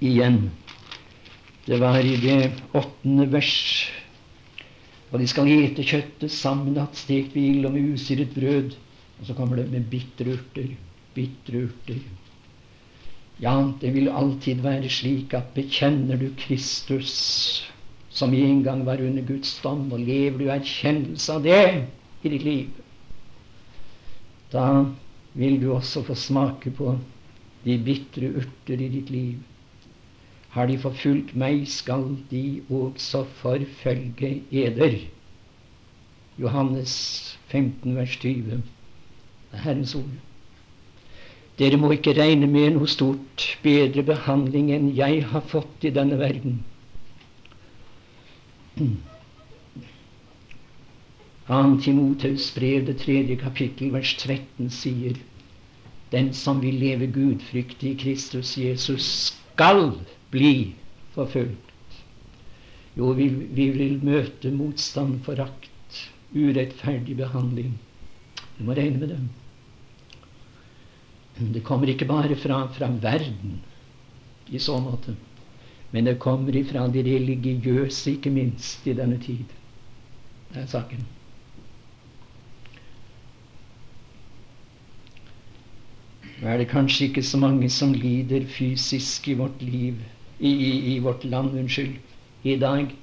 igjen. 0.00 0.50
Det 1.64 1.80
var 1.80 1.98
i 2.04 2.16
det 2.20 2.52
åttende 2.76 3.26
vers. 3.32 3.88
Og 5.10 5.18
de 5.20 5.26
skal 5.30 5.48
ete 5.50 5.84
kjøttet 5.86 6.32
sammenlagt 6.32 7.00
stekt 7.00 7.34
ved 7.34 7.48
ild 7.48 7.68
og 7.68 7.74
med 7.74 7.94
usiret 7.96 8.34
brød. 8.36 8.76
Og 9.20 9.26
så 9.28 9.36
kommer 9.36 9.56
det 9.56 9.70
med 9.72 9.88
bitre 9.90 10.36
urter. 10.36 10.68
Bitre 11.16 11.64
urter. 11.66 12.02
Ja, 13.40 13.56
det 13.80 13.94
vil 13.94 14.12
alltid 14.12 14.60
være 14.60 14.88
slik 14.92 15.32
at 15.34 15.54
bekjenner 15.56 16.18
du 16.20 16.28
Kristus, 16.36 17.14
som 18.12 18.34
en 18.36 18.60
gang 18.62 18.84
var 18.84 19.00
under 19.00 19.24
Guds 19.24 19.54
dom, 19.64 19.86
og 19.92 20.02
lever 20.04 20.36
du 20.36 20.50
erkjennelse 20.52 21.38
av 21.38 21.46
det 21.46 21.62
i 22.20 22.32
ditt 22.34 22.44
liv, 22.44 22.82
da 24.52 24.66
vil 25.34 25.60
du 25.62 25.72
også 25.74 26.02
få 26.02 26.14
smake 26.14 26.70
på 26.74 26.96
de 27.64 27.76
bitre 27.84 28.32
urter 28.40 28.80
i 28.80 28.88
ditt 28.88 29.10
liv. 29.10 29.38
Har 30.50 30.66
de 30.66 30.78
forfulgt 30.82 31.36
meg, 31.38 31.62
skal 31.70 32.16
de 32.30 32.62
også 32.70 33.22
forfølge 33.42 34.32
eder. 34.50 34.96
Johannes 36.40 36.94
15, 37.52 37.94
vers 37.96 38.16
20. 38.16 38.58
Det 38.58 39.58
er 39.58 39.64
Herrens 39.66 39.94
ord. 39.94 40.18
Dere 41.60 41.76
må 41.76 41.90
ikke 41.92 42.16
regne 42.16 42.48
med 42.48 42.72
noe 42.74 42.88
stort 42.88 43.44
bedre 43.62 44.02
behandling 44.06 44.70
enn 44.72 44.90
jeg 44.96 45.26
har 45.28 45.44
fått 45.44 45.84
i 45.84 45.92
denne 45.92 46.16
verden. 46.18 46.62
Annen 51.50 51.80
Timoteus 51.82 52.52
brev, 52.54 52.84
det 52.86 53.00
tredje 53.02 53.36
kapittel, 53.36 53.90
vers 53.90 54.12
13, 54.20 54.68
sier 54.70 55.18
den 56.12 56.30
som 56.34 56.60
vil 56.62 56.78
leve 56.78 57.08
gudfryktig 57.10 57.90
i 57.90 57.98
Kristus 57.98 58.56
Jesus, 58.58 59.08
skal 59.32 59.92
bli 60.30 60.74
forfulgt. 61.14 61.66
Jo, 62.94 63.12
vi, 63.18 63.28
vi 63.30 63.66
vil 63.74 63.98
møte 64.06 64.50
motstand, 64.54 65.20
forakt, 65.26 66.00
urettferdig 66.34 67.16
behandling. 67.18 67.74
Du 68.58 68.64
må 68.66 68.78
regne 68.78 69.02
med 69.02 69.14
dem. 69.14 69.28
Det 71.54 71.62
kommer 71.66 71.90
ikke 71.90 72.06
bare 72.06 72.36
fra, 72.38 72.64
fra 72.74 72.90
verden 73.00 73.58
i 74.50 74.58
så 74.62 74.76
måte, 74.82 75.14
men 75.90 76.06
det 76.06 76.18
kommer 76.22 76.54
ifra 76.58 76.86
de 76.92 77.02
religiøse, 77.06 78.18
ikke 78.18 78.34
minst, 78.34 78.86
i 78.86 78.94
denne 78.98 79.18
tid. 79.22 79.46
Det 80.50 80.62
er 80.62 80.70
saken. 80.70 81.06
Nå 86.40 86.48
er 86.48 86.56
det 86.60 86.70
kanskje 86.70 87.10
ikke 87.10 87.22
så 87.22 87.36
mange 87.40 87.68
som 87.70 87.92
lider 87.92 88.46
fysisk 88.48 89.28
i 89.28 89.36
vårt 89.36 89.60
liv, 89.62 89.98
i, 90.38 90.48
i, 90.50 90.70
i 90.94 90.98
vårt 91.04 91.24
land, 91.24 91.52
unnskyld, 91.58 91.98
i 92.44 92.56
dag. 92.56 92.94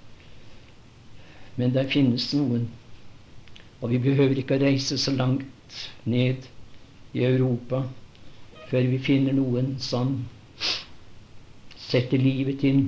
Men 1.55 1.73
der 1.73 1.89
finnes 1.89 2.31
noen. 2.33 2.65
Og 3.81 3.91
vi 3.93 3.99
behøver 4.01 4.41
ikke 4.41 4.57
å 4.57 4.63
reise 4.63 4.97
så 4.97 5.13
langt 5.13 5.77
ned 6.09 6.47
i 7.13 7.25
Europa 7.25 7.83
før 8.71 8.89
vi 8.89 8.97
finner 8.99 9.37
noen 9.37 9.75
som 9.79 10.17
setter 11.87 12.19
livet 12.19 12.65
inn 12.67 12.87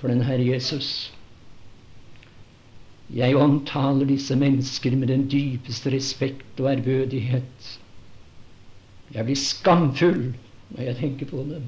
for 0.00 0.10
den 0.10 0.24
Herre 0.26 0.44
Jesus. 0.44 1.10
Jeg 3.14 3.38
omtaler 3.38 4.06
disse 4.06 4.36
mennesker 4.38 4.94
med 4.98 5.10
den 5.10 5.24
dypeste 5.30 5.90
respekt 5.94 6.60
og 6.60 6.70
ærbødighet. 6.74 7.70
Jeg 9.14 9.26
blir 9.26 9.38
skamfull 9.38 10.24
når 10.70 10.82
jeg 10.86 10.98
tenker 11.00 11.30
på 11.30 11.44
dem. 11.48 11.64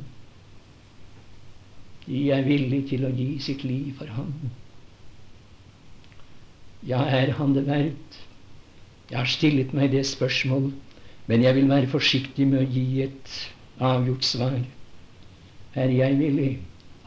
De 2.06 2.22
er 2.34 2.46
villige 2.46 2.88
til 2.94 3.06
å 3.06 3.14
gi 3.14 3.30
sitt 3.42 3.64
liv 3.66 3.92
for 3.98 4.10
ham. 4.14 4.32
Ja, 6.86 7.02
er 7.06 7.34
han 7.38 7.54
det 7.54 7.66
verdt? 7.66 8.22
Jeg 9.10 9.18
har 9.18 9.30
stillet 9.30 9.74
meg 9.76 9.92
det 9.92 10.02
spørsmålet 10.08 10.92
men 11.26 11.42
jeg 11.42 11.54
vil 11.54 11.68
være 11.70 11.90
forsiktig 11.90 12.46
med 12.50 12.64
å 12.64 12.70
gi 12.70 13.02
et 13.04 13.34
avgjort 13.82 14.26
svar. 14.26 14.58
Er 15.78 15.92
jeg 15.94 16.18
villig, 16.18 16.50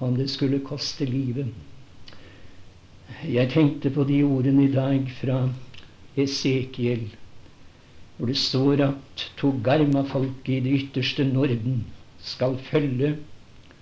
om 0.03 0.15
det 0.17 0.29
skulle 0.31 0.63
koste 0.65 1.07
livet? 1.07 1.51
Jeg 3.27 3.51
tenkte 3.51 3.91
på 3.93 4.05
de 4.07 4.21
ordene 4.25 4.65
i 4.65 4.71
dag 4.73 5.11
fra 5.19 5.43
Esekiel, 6.17 7.09
hvor 8.18 8.32
det 8.32 8.38
står 8.39 8.82
at 8.86 9.26
Togarma-folket 9.39 10.53
i 10.55 10.63
det 10.63 10.80
ytterste 10.80 11.26
Norden 11.28 11.84
skal 12.24 12.57
følge 12.70 13.16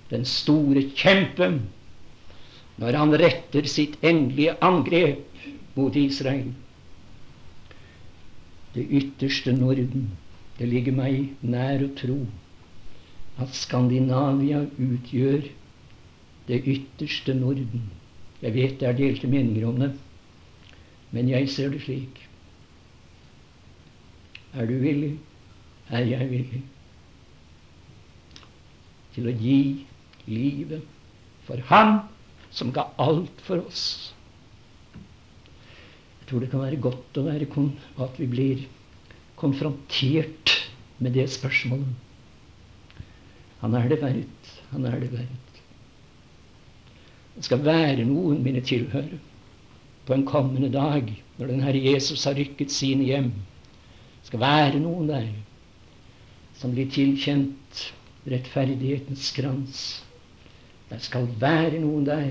den 0.09 0.25
store 0.25 0.83
kjempen 0.97 1.61
når 2.81 2.97
han 2.97 3.13
retter 3.21 3.67
sitt 3.69 3.99
endelige 4.01 4.55
angrep 4.65 5.45
mot 5.77 5.95
Israel. 5.95 6.49
Det 8.73 8.85
ytterste 8.89 9.53
Norden 9.53 10.09
det 10.57 10.69
ligger 10.69 10.97
meg 10.97 11.33
nær 11.41 11.85
å 11.85 11.91
tro 11.97 12.17
at 13.41 13.53
Skandinavia 13.57 14.63
utgjør 14.77 15.47
det 16.49 16.59
ytterste 16.69 17.33
Norden. 17.37 17.87
Jeg 18.41 18.53
vet 18.57 18.79
det 18.81 18.89
er 18.89 18.97
delte 18.97 19.29
meninger 19.29 19.65
om 19.69 19.79
det, 19.81 19.93
men 21.13 21.29
jeg 21.29 21.49
ser 21.53 21.73
det 21.73 21.81
slik. 21.85 22.22
Er 24.53 24.69
du 24.69 24.75
villig? 24.81 25.15
Er 25.89 26.05
jeg 26.07 26.29
villig 26.29 26.61
til 29.13 29.29
å 29.29 29.33
gi 29.37 29.57
livet 30.25 30.85
for 31.45 31.61
Han 31.69 31.99
som 32.53 32.71
ga 32.73 32.87
alt 33.01 33.43
for 33.45 33.61
oss? 33.65 34.13
Jeg 36.21 36.29
tror 36.29 36.41
det 36.41 36.49
kan 36.53 36.63
være 36.63 36.81
godt 36.81 37.19
å 37.19 37.25
være 37.27 37.49
at 38.05 38.17
vi 38.21 38.29
blir 38.29 38.63
konfrontert 39.37 40.53
med 41.03 41.13
det 41.17 41.27
spørsmålet. 41.33 41.89
Han 43.63 43.75
er 43.75 43.89
det 43.91 43.99
verdt. 44.01 44.53
Han 44.71 44.85
er 44.87 44.99
det 44.99 45.11
verdt. 45.11 45.59
Det 47.35 47.45
skal 47.47 47.63
være 47.65 48.05
noen, 48.05 48.41
mine 48.45 48.61
tilhørere, 48.61 49.19
på 50.05 50.13
en 50.13 50.25
kommende 50.27 50.69
dag, 50.71 51.07
når 51.37 51.49
den 51.49 51.63
Herre 51.65 51.81
Jesus 51.81 52.25
har 52.27 52.37
rykket 52.37 52.71
sine 52.71 53.07
hjem. 53.07 53.31
Det 54.23 54.31
skal 54.31 54.39
være 54.39 54.79
noen 54.79 55.09
der 55.11 55.27
som 56.55 56.71
blir 56.71 56.87
tilkjent 56.87 57.81
rettferdighetens 58.31 59.33
krans. 59.35 59.81
Det 60.87 61.01
skal 61.03 61.27
være 61.41 61.81
noen 61.83 62.05
der 62.07 62.29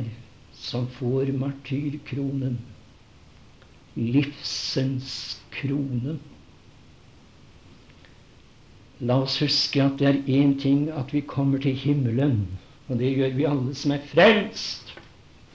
som 0.57 0.87
får 0.97 1.35
martyrkronen. 1.37 2.57
Livsens 3.93 5.13
krone. 5.53 6.17
La 9.05 9.19
oss 9.27 9.37
huske 9.43 9.85
at 9.85 10.01
det 10.01 10.09
er 10.09 10.23
én 10.41 10.57
ting 10.63 10.87
at 10.95 11.13
vi 11.13 11.21
kommer 11.29 11.61
til 11.61 11.77
himmelen, 11.77 12.47
og 12.89 13.03
det 13.03 13.13
gjør 13.19 13.37
vi 13.37 13.49
alle 13.51 13.77
som 13.77 13.93
er 13.93 14.09
frelst, 14.09 14.95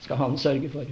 skal 0.04 0.22
Han 0.22 0.38
sørge 0.38 0.70
for. 0.70 0.86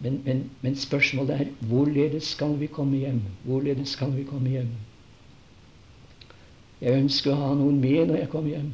Men, 0.00 0.20
men, 0.24 0.42
men 0.60 0.76
spørsmålet 0.76 1.40
er 1.40 1.52
hvorledes 1.68 2.34
skal 2.36 2.58
vi 2.60 2.66
komme 2.66 2.98
hjem? 3.00 3.22
Hvorledes 3.44 3.94
skal 3.96 4.12
vi 4.16 4.26
komme 4.28 4.52
hjem? 4.52 4.74
Jeg 6.80 7.00
ønsker 7.00 7.32
å 7.32 7.40
ha 7.40 7.54
noen 7.56 7.78
med 7.80 8.10
når 8.10 8.20
jeg 8.20 8.30
kommer 8.34 8.52
hjem. 8.52 8.68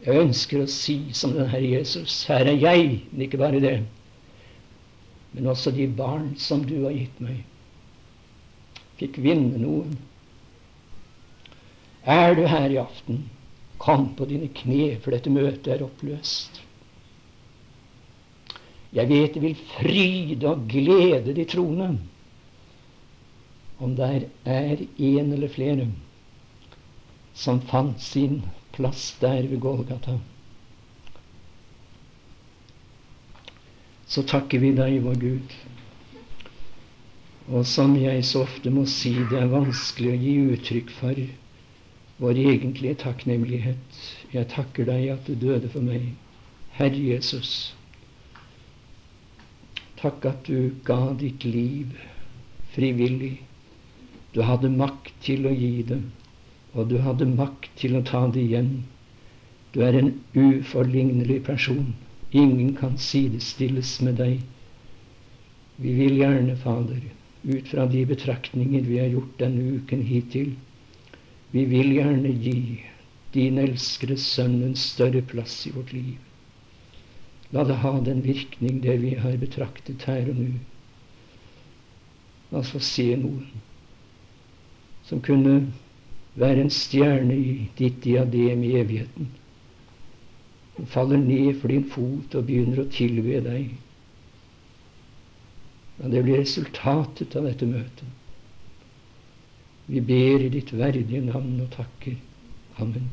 Jeg 0.00 0.24
ønsker 0.24 0.64
å 0.64 0.70
si 0.72 0.96
som 1.14 1.36
den 1.36 1.50
Herre 1.52 1.68
Jesus 1.76 2.22
Her 2.26 2.48
er 2.48 2.56
jeg, 2.58 3.02
men 3.12 3.26
ikke 3.26 3.40
bare 3.40 3.62
det. 3.62 3.78
men 5.32 5.46
også 5.46 5.70
de 5.70 5.86
barn 5.86 6.32
som 6.42 6.64
du 6.66 6.80
har 6.84 6.90
gitt 6.90 7.20
meg, 7.22 7.44
fikk 8.98 9.20
vinne 9.22 9.60
noen. 9.62 9.92
Er 12.02 12.34
du 12.34 12.42
her 12.50 12.66
i 12.72 12.80
aften, 12.82 13.28
kom 13.78 14.08
på 14.18 14.26
dine 14.26 14.48
kne, 14.50 14.96
for 14.98 15.14
dette 15.14 15.30
møtet 15.30 15.70
er 15.76 15.84
oppløst. 15.86 16.58
Jeg 18.92 19.08
vet 19.08 19.34
det 19.34 19.42
vil 19.42 19.58
fryde 19.76 20.48
og 20.50 20.64
glede 20.68 21.34
de 21.34 21.44
troende 21.44 21.92
om 23.80 23.96
der 23.96 24.26
er 24.44 24.76
en 24.98 25.32
eller 25.32 25.48
flere 25.48 25.86
som 27.34 27.60
fant 27.60 28.02
sin 28.02 28.42
plass 28.72 29.16
der 29.20 29.46
ved 29.48 29.60
Golgata. 29.60 30.18
Så 34.06 34.22
takker 34.26 34.58
vi 34.58 34.72
deg, 34.76 34.98
vår 35.04 35.18
Gud. 35.22 35.54
Og 37.48 37.66
som 37.66 37.96
jeg 37.96 38.24
så 38.26 38.42
ofte 38.44 38.70
må 38.74 38.84
si, 38.90 39.14
det 39.30 39.38
er 39.38 39.52
vanskelig 39.52 40.12
å 40.12 40.20
gi 40.20 40.34
uttrykk 40.56 40.90
for 40.98 41.22
vår 42.20 42.40
egentlige 42.42 42.98
takknemlighet. 43.06 44.00
Jeg 44.34 44.50
takker 44.52 44.90
deg 44.90 45.08
at 45.14 45.30
du 45.30 45.38
døde 45.38 45.70
for 45.72 45.82
meg, 45.86 46.10
Herre 46.76 47.00
Jesus. 47.14 47.72
Takk 50.00 50.24
at 50.30 50.46
du 50.48 50.70
ga 50.84 51.12
ditt 51.20 51.44
liv 51.44 51.96
frivillig. 52.74 53.42
Du 54.32 54.42
hadde 54.46 54.70
makt 54.72 55.12
til 55.26 55.48
å 55.50 55.52
gi 55.52 55.82
det, 55.90 55.98
og 56.72 56.88
du 56.92 57.00
hadde 57.04 57.26
makt 57.28 57.68
til 57.80 57.98
å 57.98 58.04
ta 58.06 58.22
det 58.32 58.44
igjen. 58.46 58.70
Du 59.74 59.82
er 59.86 59.98
en 59.98 60.12
uforlignelig 60.34 61.42
person. 61.46 61.92
Ingen 62.30 62.76
kan 62.78 62.96
sidestilles 62.98 63.96
med 64.06 64.20
deg. 64.22 64.40
Vi 65.82 65.94
vil 65.98 66.16
gjerne, 66.20 66.56
Fader, 66.62 67.02
ut 67.42 67.68
fra 67.72 67.86
de 67.90 68.04
betraktninger 68.06 68.86
vi 68.86 68.98
har 69.02 69.12
gjort 69.12 69.38
denne 69.42 69.80
uken 69.80 70.02
hittil, 70.06 70.54
vi 71.50 71.64
vil 71.66 71.92
gjerne 71.96 72.32
gi 72.44 72.58
din 73.34 73.58
elskede 73.58 74.16
Sønn 74.20 74.60
en 74.62 74.76
større 74.78 75.22
plass 75.32 75.64
i 75.66 75.72
vårt 75.74 75.92
liv. 75.96 76.18
La 77.52 77.64
det 77.66 77.80
ha 77.82 77.96
den 78.06 78.22
virkning, 78.22 78.82
det 78.82 79.00
vi 79.02 79.16
har 79.18 79.36
betraktet 79.40 80.06
her 80.06 80.28
og 80.30 80.38
nå. 80.38 80.50
La 82.50 82.62
oss 82.62 82.70
få 82.74 82.82
se 82.82 83.08
noen 83.18 83.66
som 85.10 85.22
kunne 85.26 85.54
være 86.38 86.62
en 86.62 86.70
stjerne 86.70 87.34
i 87.34 87.54
ditt 87.78 88.02
diadem 88.04 88.62
i 88.62 88.76
evigheten. 88.78 89.30
Som 90.76 90.86
faller 90.92 91.18
ned 91.18 91.56
for 91.58 91.72
din 91.72 91.88
fot 91.90 92.36
og 92.38 92.46
begynner 92.46 92.84
å 92.84 92.90
tilbe 92.94 93.40
deg. 93.42 93.72
Ja, 95.98 96.12
det 96.14 96.22
blir 96.24 96.38
resultatet 96.38 97.34
av 97.36 97.48
dette 97.50 97.66
møtet. 97.68 98.06
Vi 99.90 100.00
ber 100.06 100.46
i 100.46 100.52
ditt 100.54 100.70
verdige 100.78 101.24
navn 101.26 101.58
og 101.64 101.72
takker. 101.74 102.14
Amen. 102.78 103.10